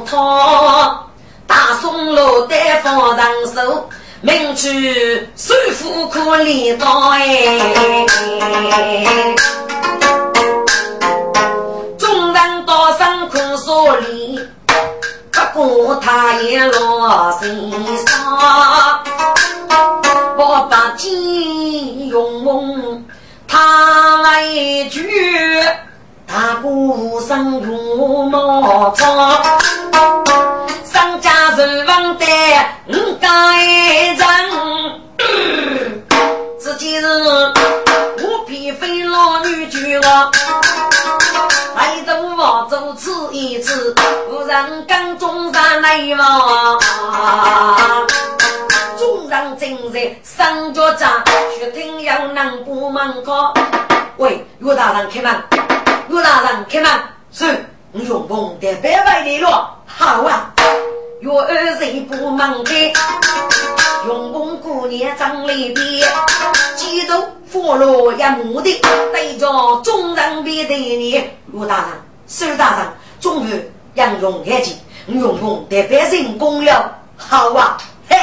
[0.04, 1.08] 堂，
[1.46, 3.88] 大宋老板放长手。
[4.20, 7.58] 名去首富可怜到哎，
[11.98, 14.40] 众人多生苦所里，
[15.30, 15.40] 不
[15.84, 17.70] 过他也落心
[18.06, 18.38] 伤。
[20.38, 22.33] 我把金用，
[24.84, 25.02] 一句，
[26.26, 29.06] 大鼓声如毛草。
[30.84, 32.26] 商家人望的
[32.88, 33.28] 五该
[34.12, 34.18] 人，
[36.58, 37.06] 自己是
[38.22, 40.30] 五匹飞老女婿了，
[41.76, 43.94] 来都王走吃一次，
[44.28, 46.78] 无人敢中山来嘛。
[48.98, 51.10] 中山正在上脚站，
[51.58, 53.32] 血听要能不门口。
[54.16, 55.42] 喂，岳大人开门，
[56.08, 56.88] 岳大人开门，
[57.32, 59.48] 是，我永丰的百万的路，
[59.86, 60.52] 好啊。
[61.20, 62.92] 岳二人不忙开，
[64.06, 66.08] 永丰姑娘长里边，
[66.76, 68.80] 几头佛罗一目的，
[69.12, 71.86] 对着众人别对你，岳大人，
[72.28, 72.86] 苏大人，
[73.20, 74.76] 终于让永开起，
[75.08, 78.16] 永丰的百姓功了，好啊，嘿。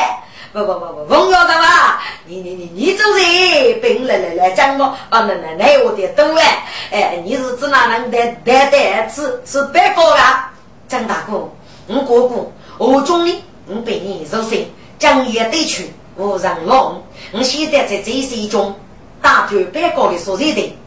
[0.54, 10.52] 不不不不，冯老大嘛，你你你你做人，并来来来讲我，啊那那那我的懂哎，哎，你是指哪能带带带吃吃白糕啊？
[10.90, 11.50] 张大哥，
[11.88, 14.60] 我哥哥，我中呢，我被你受伤，
[15.00, 16.98] 将也得去，我让老
[17.32, 18.76] 我现在在这些中
[19.22, 20.78] 打断白糕的所在的，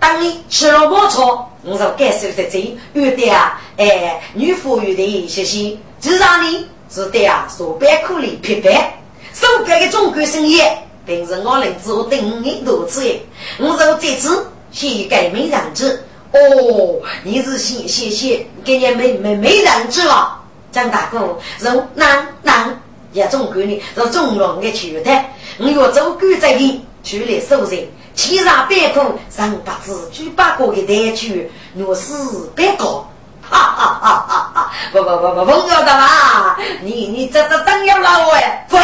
[0.00, 6.68] 当你吃了我错，我就感受在这，有的啊，哎，女服务的谢谢，至少呢。
[6.96, 8.98] 是的啊，说百苦里匹白，
[9.34, 10.62] 手干的中国生意，
[11.04, 13.20] 平时我能做等你多次耶。
[13.58, 16.02] 我说这次先改没人质。
[16.32, 20.40] 哦，你是先先先给你没没没人质了，
[20.72, 22.80] 张大哥，从南南
[23.12, 32.14] 也中国呢，从中龙的去台，我要走狗仔的去来收人，七上百苦，上八字举八个的台去，我是
[32.54, 33.06] 别高。
[33.48, 34.26] 哈哈哈！
[34.26, 34.45] 哈哈！
[34.92, 36.56] 不不不不，不要的嘛！
[36.80, 38.66] 你你这这真要老哎！
[38.68, 38.76] 不，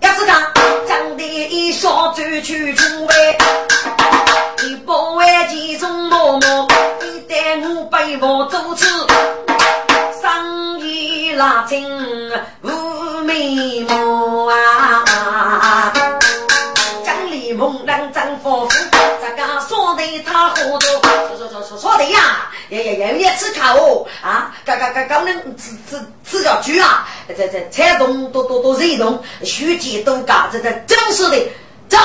[0.00, 0.40] 要子讲，
[0.88, 3.14] 长得一小走去出外，
[4.62, 6.68] 你不为其中默默，
[7.00, 8.86] 你带我背我走次，
[10.20, 11.86] 生意拉近
[12.62, 12.70] 无
[13.24, 15.92] 眉毛啊！
[17.04, 18.91] 张丽梦让张夫妇，这个说
[20.10, 20.86] 的他糊涂，
[21.28, 22.50] 说说说说说的呀！
[22.68, 24.54] 也也也也吃卡哦啊！
[24.64, 27.06] 刚刚刚刚能吃吃吃条猪啊！
[27.28, 31.36] 这这菜动都都都是一动，书记都干这这正式的
[31.88, 31.98] 走，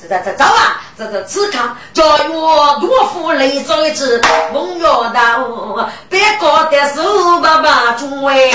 [0.00, 0.82] 这这这走啊！
[0.98, 4.20] 这这吃卡教我多福雷走一次，
[4.52, 8.50] 梦要到别个的手把把住哎！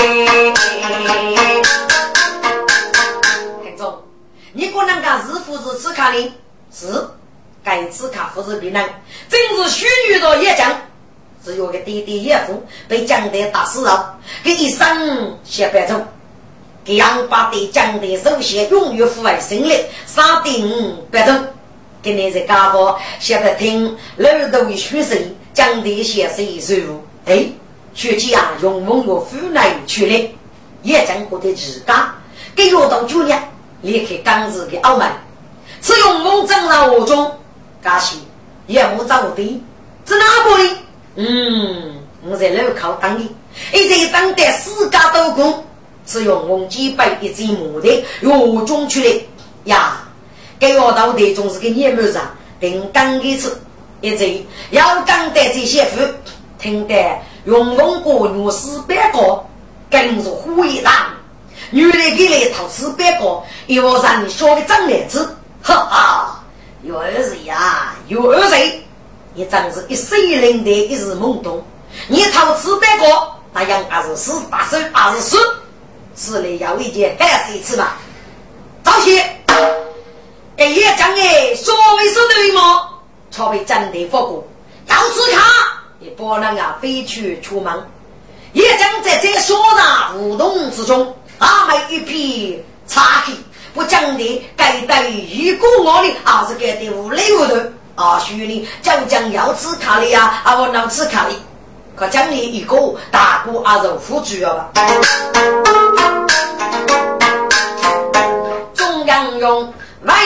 [3.62, 4.02] 听众，
[4.52, 6.32] 你可能讲是不是吃卡的？
[6.72, 6.86] 是，
[7.62, 8.84] 该吃卡不是别人，
[9.28, 10.72] 真是虚遇到也讲。
[11.44, 16.04] 只有个爹爹岳父被江德打死了，给一生血白中，
[16.84, 19.74] 给杨八对江德首先永远父爱心力，
[20.06, 21.46] 杀定白中。
[22.00, 23.96] 给你在家伙现在听。
[24.16, 25.18] 老多的学生
[25.52, 26.74] 江德先生一首，
[27.26, 27.46] 哎，
[27.94, 30.30] 学姐啊，用蒙古湖南去了，
[30.82, 32.14] 也讲过的自家，
[32.54, 33.42] 给约到九年
[33.82, 35.08] 离开港日的澳门，
[35.80, 37.32] 此用蒙正上我中，
[37.88, 38.16] 感谢
[38.66, 39.62] 也无找我的，
[40.04, 40.78] 是哪个呢？
[41.16, 43.34] 嗯，我在路口等你，
[43.72, 45.64] 一直等待四家刀工，
[46.04, 49.06] 只用红几百一只木的又中出来
[49.64, 50.02] 呀！
[50.58, 52.22] 给我到的总是个年木上，
[52.60, 53.58] 等刚一次，
[54.02, 56.02] 一直要刚的这些妇，
[56.58, 56.94] 听得
[57.46, 59.42] 用红过女四百个，
[59.90, 61.14] 更是虎一大，
[61.70, 66.37] 女的给来讨四百个，又让你说个长脸子，哈哈，
[66.88, 68.56] 有儿子呀，有儿子。
[69.34, 71.62] 你真是一岁零的，一时懵懂。
[72.08, 73.04] 你投资百个，
[73.52, 75.36] 那样还是死，八手还是死，
[76.14, 77.88] 死了要一件还是一次嘛？
[78.82, 79.20] 早些，
[80.56, 82.88] 哎呀，讲哎，所谓是对吗？
[83.30, 84.48] 朝被真的发过，
[84.86, 85.42] 要吃卡，
[85.98, 87.86] 你不能啊飞去出门。
[88.54, 93.34] 也将在这小上互动之中，阿妹一片擦黑，
[93.78, 97.54] 不讲的该对一个我的，还是该对无理无头。
[97.94, 100.42] 啊，兄弟，就将要吃卡哩呀！
[100.42, 101.36] 啊，我能吃卡哩，
[101.94, 102.76] 可奖励一个
[103.12, 104.70] 大锅阿肉腐猪了吧？
[108.74, 109.72] 中央用
[110.02, 110.18] 万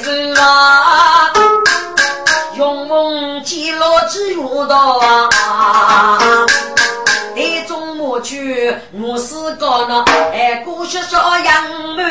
[0.00, 1.32] 事啊，
[2.56, 6.46] 用梦记落只有到啊。
[8.18, 10.02] 那中莫去，我是个那
[10.32, 12.02] 哎，古学说杨梅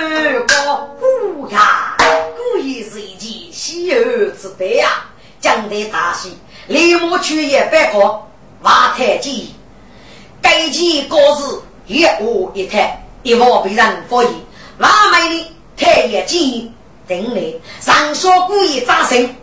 [0.48, 3.52] 高，呼呀，古也是一件。
[3.52, 4.88] 喜儿之辈呀，
[5.42, 6.38] 江的大喜，
[6.68, 8.22] 立马去也别个
[8.62, 9.54] 瓦台机，
[10.42, 14.28] 该机各自一屋一台，一房被人服役。
[14.78, 15.46] 瓦美的
[15.76, 16.72] 太爷机
[17.08, 17.42] 等来，
[17.82, 19.36] 上说故意扎身，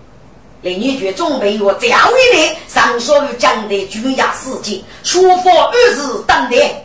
[0.64, 1.90] 另一句准备我教育
[2.34, 6.82] 你，上说与江的军压事件，说法二字等待。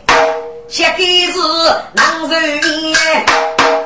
[0.68, 1.38] 写给是
[1.94, 2.94] 南州人，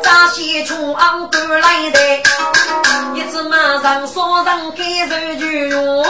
[0.02, 2.16] 扎西出昂过来的，
[3.14, 6.04] 一只马上烧上给手就用。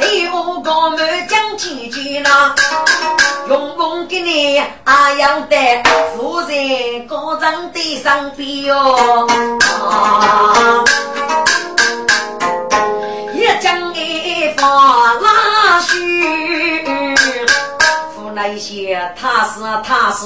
[0.00, 2.54] 第五个满江姐姐呢，
[4.00, 5.56] 我给你阿样的
[6.16, 9.28] 夫人高长的上边哟。
[13.34, 14.66] 一将一发
[15.16, 16.82] 拉须，
[18.14, 20.24] 夫那些踏实踏实，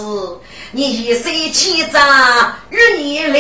[0.71, 2.01] 你一生气张
[2.71, 3.37] 日你来，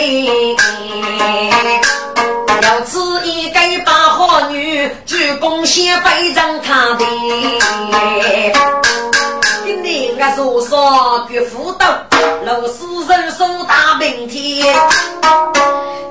[2.60, 7.04] 要吃一个把好女主公先背上他的。
[10.24, 11.86] 今天俺说说岳父道，
[12.46, 14.74] 老师人手大明天，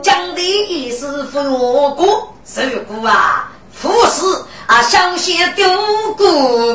[0.03, 4.21] 讲的意思不我过，受过啊，富士
[4.67, 5.67] 啊，相先丢
[6.15, 6.27] 过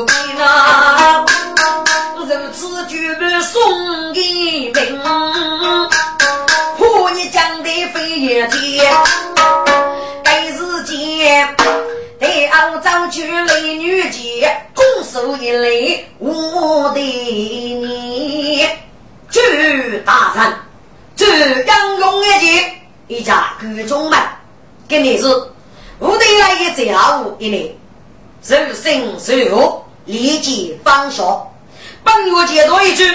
[0.05, 1.23] 病啊，
[2.17, 4.19] 如此就不送给
[4.73, 4.99] 命，
[6.77, 8.93] 怕你讲的非也天，
[10.25, 11.55] 该是见。
[12.19, 18.67] 对欧洲去美女杰，拱手一礼，我的你，
[19.29, 19.39] 朱
[20.05, 20.53] 大人，
[21.15, 21.25] 朱
[21.65, 22.73] 杨勇一杰，
[23.07, 24.19] 一家各中门，
[24.89, 25.27] 今日是
[25.97, 27.73] 我得来一最后一年，
[28.45, 31.23] 人生受福，立即放下。
[32.03, 33.05] 本月接多一句，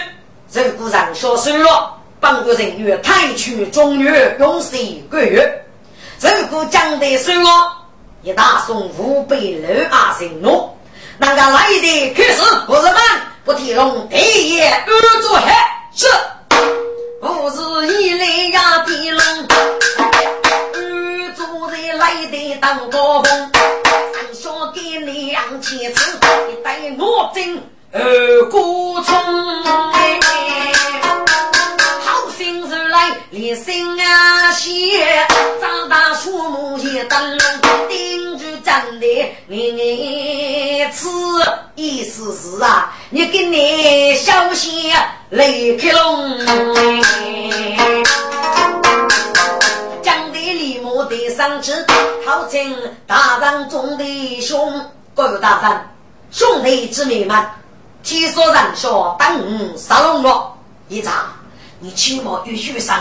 [0.51, 5.63] 受古上说收了，本月人月太去中月永岁个月，
[6.19, 7.84] 受古讲的收了。
[8.25, 10.75] 一大送五百六二十诺，
[11.19, 12.97] 那个来的开始，我是们
[13.45, 15.53] 不提龙第一二做黑
[15.95, 16.07] 是，
[17.21, 18.25] 不是一来
[18.59, 19.21] 呀提龙，
[20.73, 26.17] 二做的来的当高峰，上下给你两千次，
[26.51, 27.63] 一代我真
[27.93, 29.15] 二锅葱，
[32.03, 35.27] 好心事来连心啊血，
[35.61, 37.64] 长大树木也灯笼。
[38.75, 39.07] 真的，
[39.47, 41.09] 你你此
[41.77, 44.93] 意思是啊，你跟你小心
[45.31, 46.45] 雷克隆，
[50.03, 51.73] 讲的李牧的上去，
[52.27, 55.81] 号称大人中的兄，各位大人
[56.33, 57.47] 兄弟姊妹们，
[58.03, 60.53] 天说人说等杀龙了，
[60.89, 61.27] 一查
[61.79, 62.97] 你起码有学生，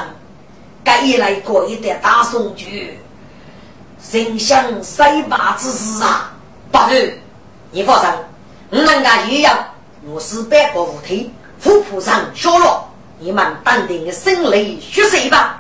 [0.84, 3.00] 该一来过一点大宋剧。
[4.04, 6.32] 心想三八之事啊！
[6.72, 7.18] 八日，
[7.72, 8.10] 你放心，
[8.70, 9.50] 我们家也有
[10.06, 11.32] 我是百个五体，
[11.64, 12.88] 虎扑上小落，
[13.18, 15.58] 你们淡定的心里学习吧。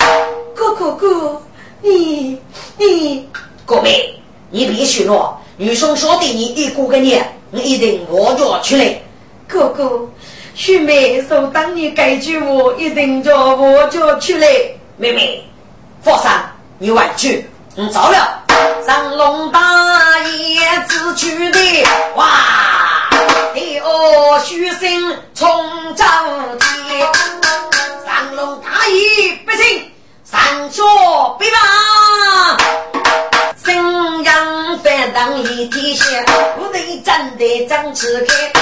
[0.53, 1.41] 哥哥哥，
[1.81, 2.39] 你
[2.77, 3.27] 你
[3.65, 4.21] 哥妹，
[4.51, 9.01] 你别许诺，女生说的你一个个年，我一定活着出来。
[9.47, 10.07] 哥哥，
[10.53, 14.47] 许妹说当你该句我，一定叫活着出来。
[14.97, 15.43] 妹妹，
[16.03, 16.29] 放心，
[16.77, 17.49] 你委屈。
[17.75, 18.43] 嗯，糟了！
[18.85, 19.59] 上龙大
[20.19, 21.59] 爷自取的
[22.15, 22.29] 哇，
[23.55, 26.05] 第二虚心冲朝
[26.59, 27.09] 天。
[28.05, 29.91] 上龙大爷不行，
[30.23, 30.83] 上学
[31.39, 32.59] 别忙。
[33.65, 36.23] 新阳反当一提线，
[36.55, 38.53] 不得站得张翅开。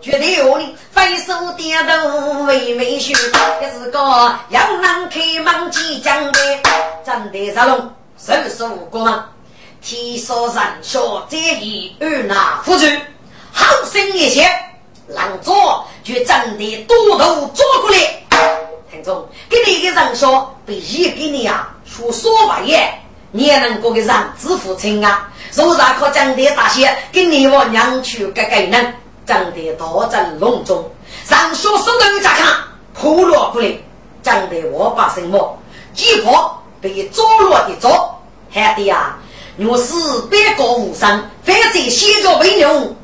[0.00, 3.18] 觉得我的飞手点头微微笑，
[3.60, 3.98] 这是个
[4.50, 6.40] 要难开门即将的，
[7.04, 7.92] 站得上龙。
[8.22, 9.18] 手手过门，
[9.80, 13.00] 天说人说这一二那夫君，
[13.50, 14.46] 好生一些，
[15.08, 18.22] 让座就真的多头捉过来。
[18.90, 22.92] 听众，给你一个人说，被一给你啊，说说白也，
[23.32, 25.30] 你也能过个人之父亲啊。
[25.54, 28.94] 若然可讲的大些，给你我娘去个个人，
[29.24, 30.90] 讲的大阵隆重，
[31.24, 32.54] 上说手头咋看？
[32.92, 33.74] 破落不来，
[34.22, 35.58] 讲的我把什么？
[35.94, 36.59] 几破？
[36.80, 38.18] 被捉落的捉，
[38.50, 39.16] 害的呀！
[39.56, 39.92] 若是
[40.30, 42.96] 别国无伤，反正先着为牛，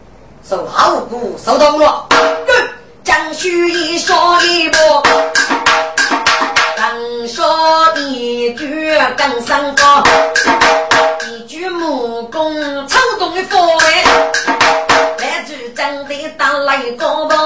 [0.49, 2.07] 受好苦受冻了。
[3.05, 5.03] 将须一说一波，
[6.77, 7.45] 刚说
[7.97, 9.83] 一句更三个，
[11.29, 14.05] 一句木工草动的佛哎，
[15.18, 17.37] 来句真的当来个吧，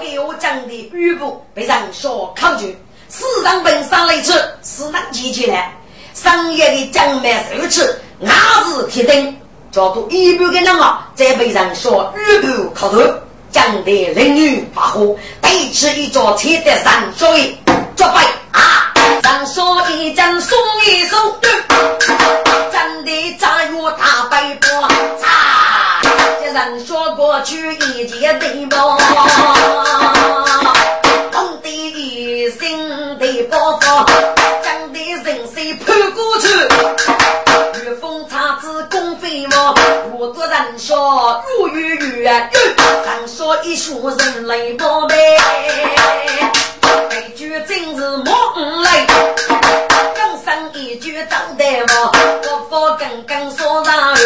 [0.00, 2.66] 给我讲的语不被人说考究。
[3.08, 4.32] 四上本上来吃，
[4.62, 5.74] 四能记起来。
[6.14, 8.32] 商业的江面受吃，牙
[8.64, 9.36] 齿铁灯，
[9.70, 12.98] 叫做一百个人啊，在背上说玉布靠头，
[13.50, 17.56] 江的人女发火，对吃一桌车的上所以
[17.96, 18.20] 作废
[18.52, 18.92] 啊！
[19.22, 21.18] 上说一阵送一送，
[22.72, 24.88] 真的炸药大背包，
[25.20, 26.02] 炸！
[26.40, 28.98] 这人说过去一节对包。
[34.62, 36.48] 将的人水泼过去，
[37.82, 39.74] 御风叉子攻飞毛，
[40.18, 42.28] 我多人说如雨雨，
[43.04, 45.36] 常说一书人来宝贝，
[47.28, 49.06] 一句真是梦来，
[50.14, 54.24] 更上一句张大王，我我刚刚说上手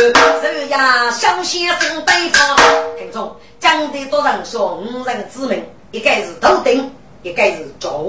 [0.69, 2.57] 呀小先生对方，
[2.99, 8.05] 听众讲的多人说五人之名，一个是头顶，一个是脚。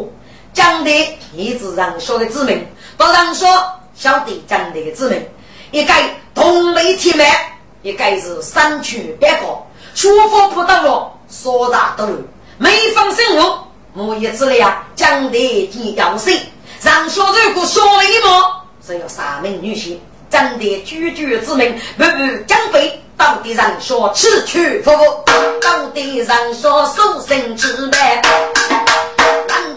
[0.54, 2.66] 讲的一直人说的之名，
[2.98, 3.48] 多人说
[3.96, 5.26] 小弟讲的之名，
[5.72, 7.28] 一概同眉铁眉，
[7.82, 12.08] 一概是三曲别高，舒服不到了，说大都
[12.58, 13.58] 没放生物，
[13.94, 16.38] 我也知了呀，讲的挺要生。
[16.80, 18.28] 上说如果说了一幕，
[18.86, 20.00] 只有三名女性，
[20.30, 23.00] 讲的句句之名，不不将非。
[23.16, 25.32] 到底人说此去不不，
[25.62, 28.83] 到底人说受生之难。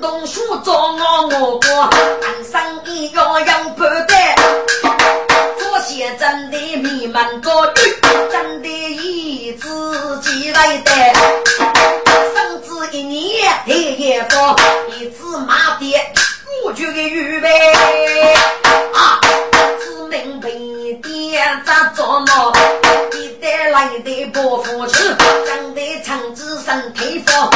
[0.07, 1.69] 南东书做我我过，
[2.23, 4.15] 安生一要要不得。
[5.59, 7.75] 这些真的迷茫着
[8.31, 10.91] 真的以自己来的。
[12.33, 14.55] 甚至一年黑夜过，
[14.97, 16.01] 一只马爹。
[16.65, 17.49] 我就给预备
[18.95, 19.21] 啊，
[19.81, 20.53] 只能被
[21.03, 22.53] 点咋做么？
[23.13, 25.03] 一代来的伯父去，
[25.47, 27.51] 长得长子身体发，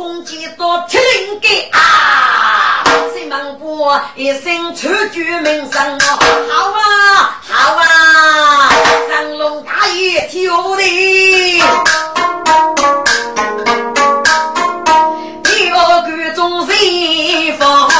[0.00, 2.82] 用功几多铁灵给啊！
[3.12, 6.18] 谁忙过一声出句名声哦？
[6.48, 8.70] 好啊，好啊，
[9.10, 10.82] 上龙大爷挑的。
[16.34, 17.90] 中西方，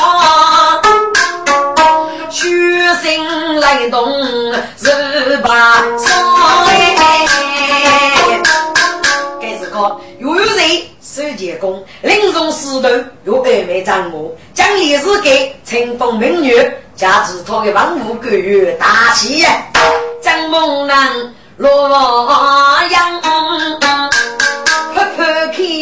[2.31, 2.49] 虚
[3.03, 4.11] 心来动
[4.79, 6.11] 十八岁。
[9.43, 10.01] 该是个
[11.21, 12.89] 手结功，玲珑石头
[13.25, 19.45] 又暧昧掌握，将历史给春风明月，加之他的万物官员大气，
[20.23, 21.89] 将猛男洛
[22.91, 23.21] 阳。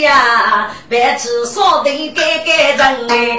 [0.01, 2.79] 呀，别吃说的该该人
[3.11, 3.37] 哎，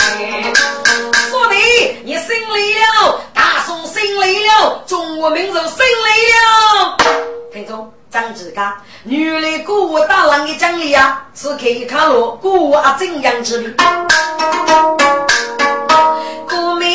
[1.30, 1.56] 说的
[2.04, 6.98] 你胜利了，大宋胜利了，中国民族胜利了。
[7.52, 13.84] 听众张志刚，女的鼓舞大郎的奖励啊，是可以看罗鼓舞啊怎样之的？
[16.48, 16.86] 古米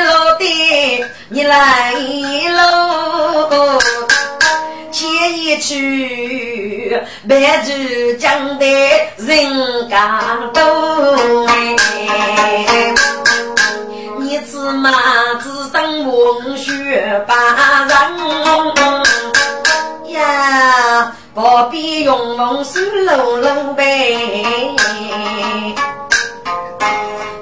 [0.00, 1.92] 老的，你来
[2.50, 3.78] 喽。
[4.90, 7.72] 前一曲，白族
[8.18, 8.66] 讲的
[9.18, 10.20] 人家
[10.52, 12.92] 多哎，
[14.18, 14.90] 你只嘛
[15.40, 17.34] 只生文学八
[17.86, 17.94] 人
[20.14, 24.16] 呀，不必用文书搂搂呗，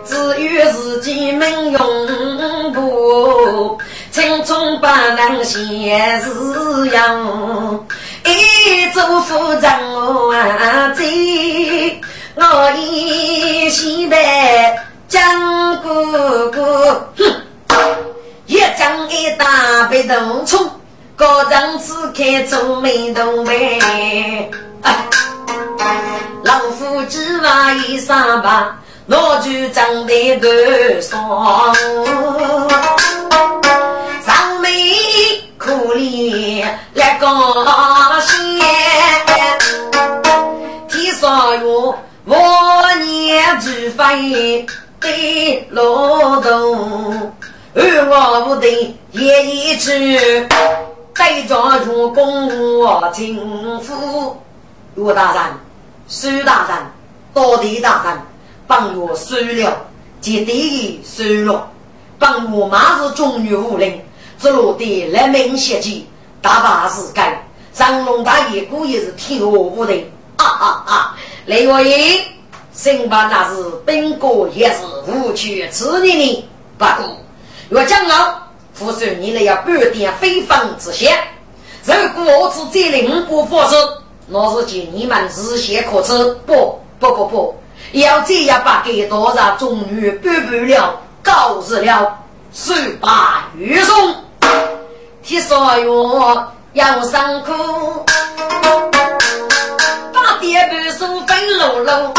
[0.05, 3.79] 只有自己能用不。
[4.11, 5.63] 青春不能闲
[6.21, 7.87] 日样，
[8.25, 10.35] 一做夫人我
[10.95, 12.01] 醉，
[12.35, 14.17] 我一西北
[15.09, 17.43] 江哥哥，哼，
[18.47, 20.71] 一张一大背头冲，
[21.23, 24.51] 高张此开皱眉头呗，
[26.43, 30.51] 老夫只话一三八，我就长得多
[31.01, 31.77] 爽。
[35.57, 36.65] 苦里
[36.95, 37.55] 来高
[38.19, 38.59] 兴，
[40.89, 41.95] 天上有
[42.25, 44.21] 万年煮饭
[45.01, 47.33] 的劳动，
[47.77, 50.49] 而我不得也一去
[51.15, 53.37] 带着入宫我亲
[53.81, 54.37] 夫。
[54.95, 55.43] 岳大人、
[56.07, 56.77] 苏大人、
[57.33, 58.21] 多地大人，
[58.67, 59.75] 帮我收了，
[60.21, 61.67] 接地收了，
[62.19, 63.99] 帮我马是中原武林。
[64.39, 66.07] 这落的来明血迹，
[66.43, 67.43] 大把是该。
[67.73, 69.95] 张龙大爷估也是听我不的，
[70.37, 71.17] 啊啊啊！
[71.47, 72.21] 雷王爷，
[72.73, 76.49] 新办那是兵哥也是无趣吃你的。
[76.77, 77.17] 不过，
[77.71, 78.15] 若将来
[78.75, 81.17] 扶送你来要半点非分之嫌。
[81.85, 83.75] 如果我只这领不发誓，
[84.27, 86.13] 那是见你们日先可耻。
[86.47, 87.57] 不不不不，
[87.93, 92.19] 要这样把给多少终于办不了，告辞了，
[92.53, 94.15] 十八玉松。
[95.23, 97.53] 替所有要上苦，
[100.13, 102.13] 把爹半生分喽喽，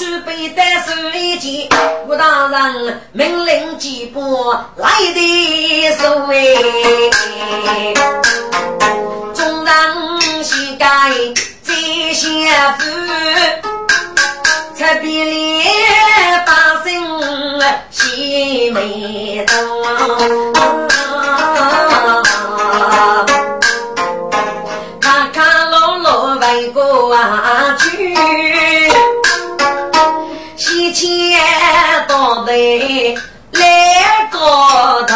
[0.00, 1.68] 要去背单手一件，
[2.08, 6.56] 吴大人命令几步来的所谓，
[9.34, 10.86] 众人膝盖
[11.62, 11.74] 在
[12.14, 12.84] 相扶，
[14.74, 15.66] 才比脸
[16.46, 16.98] 把心
[17.90, 19.54] 细眉头。
[24.98, 27.14] 卡卡罗罗为过
[27.78, 28.14] 去，
[30.92, 31.38] 且
[32.08, 32.52] 到头
[33.52, 35.14] 来，高头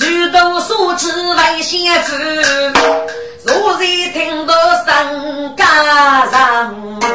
[0.00, 2.72] 遇到所起未先知，
[3.44, 3.80] 若然
[4.12, 4.54] 听到
[4.84, 5.64] 声家
[6.30, 7.07] 上。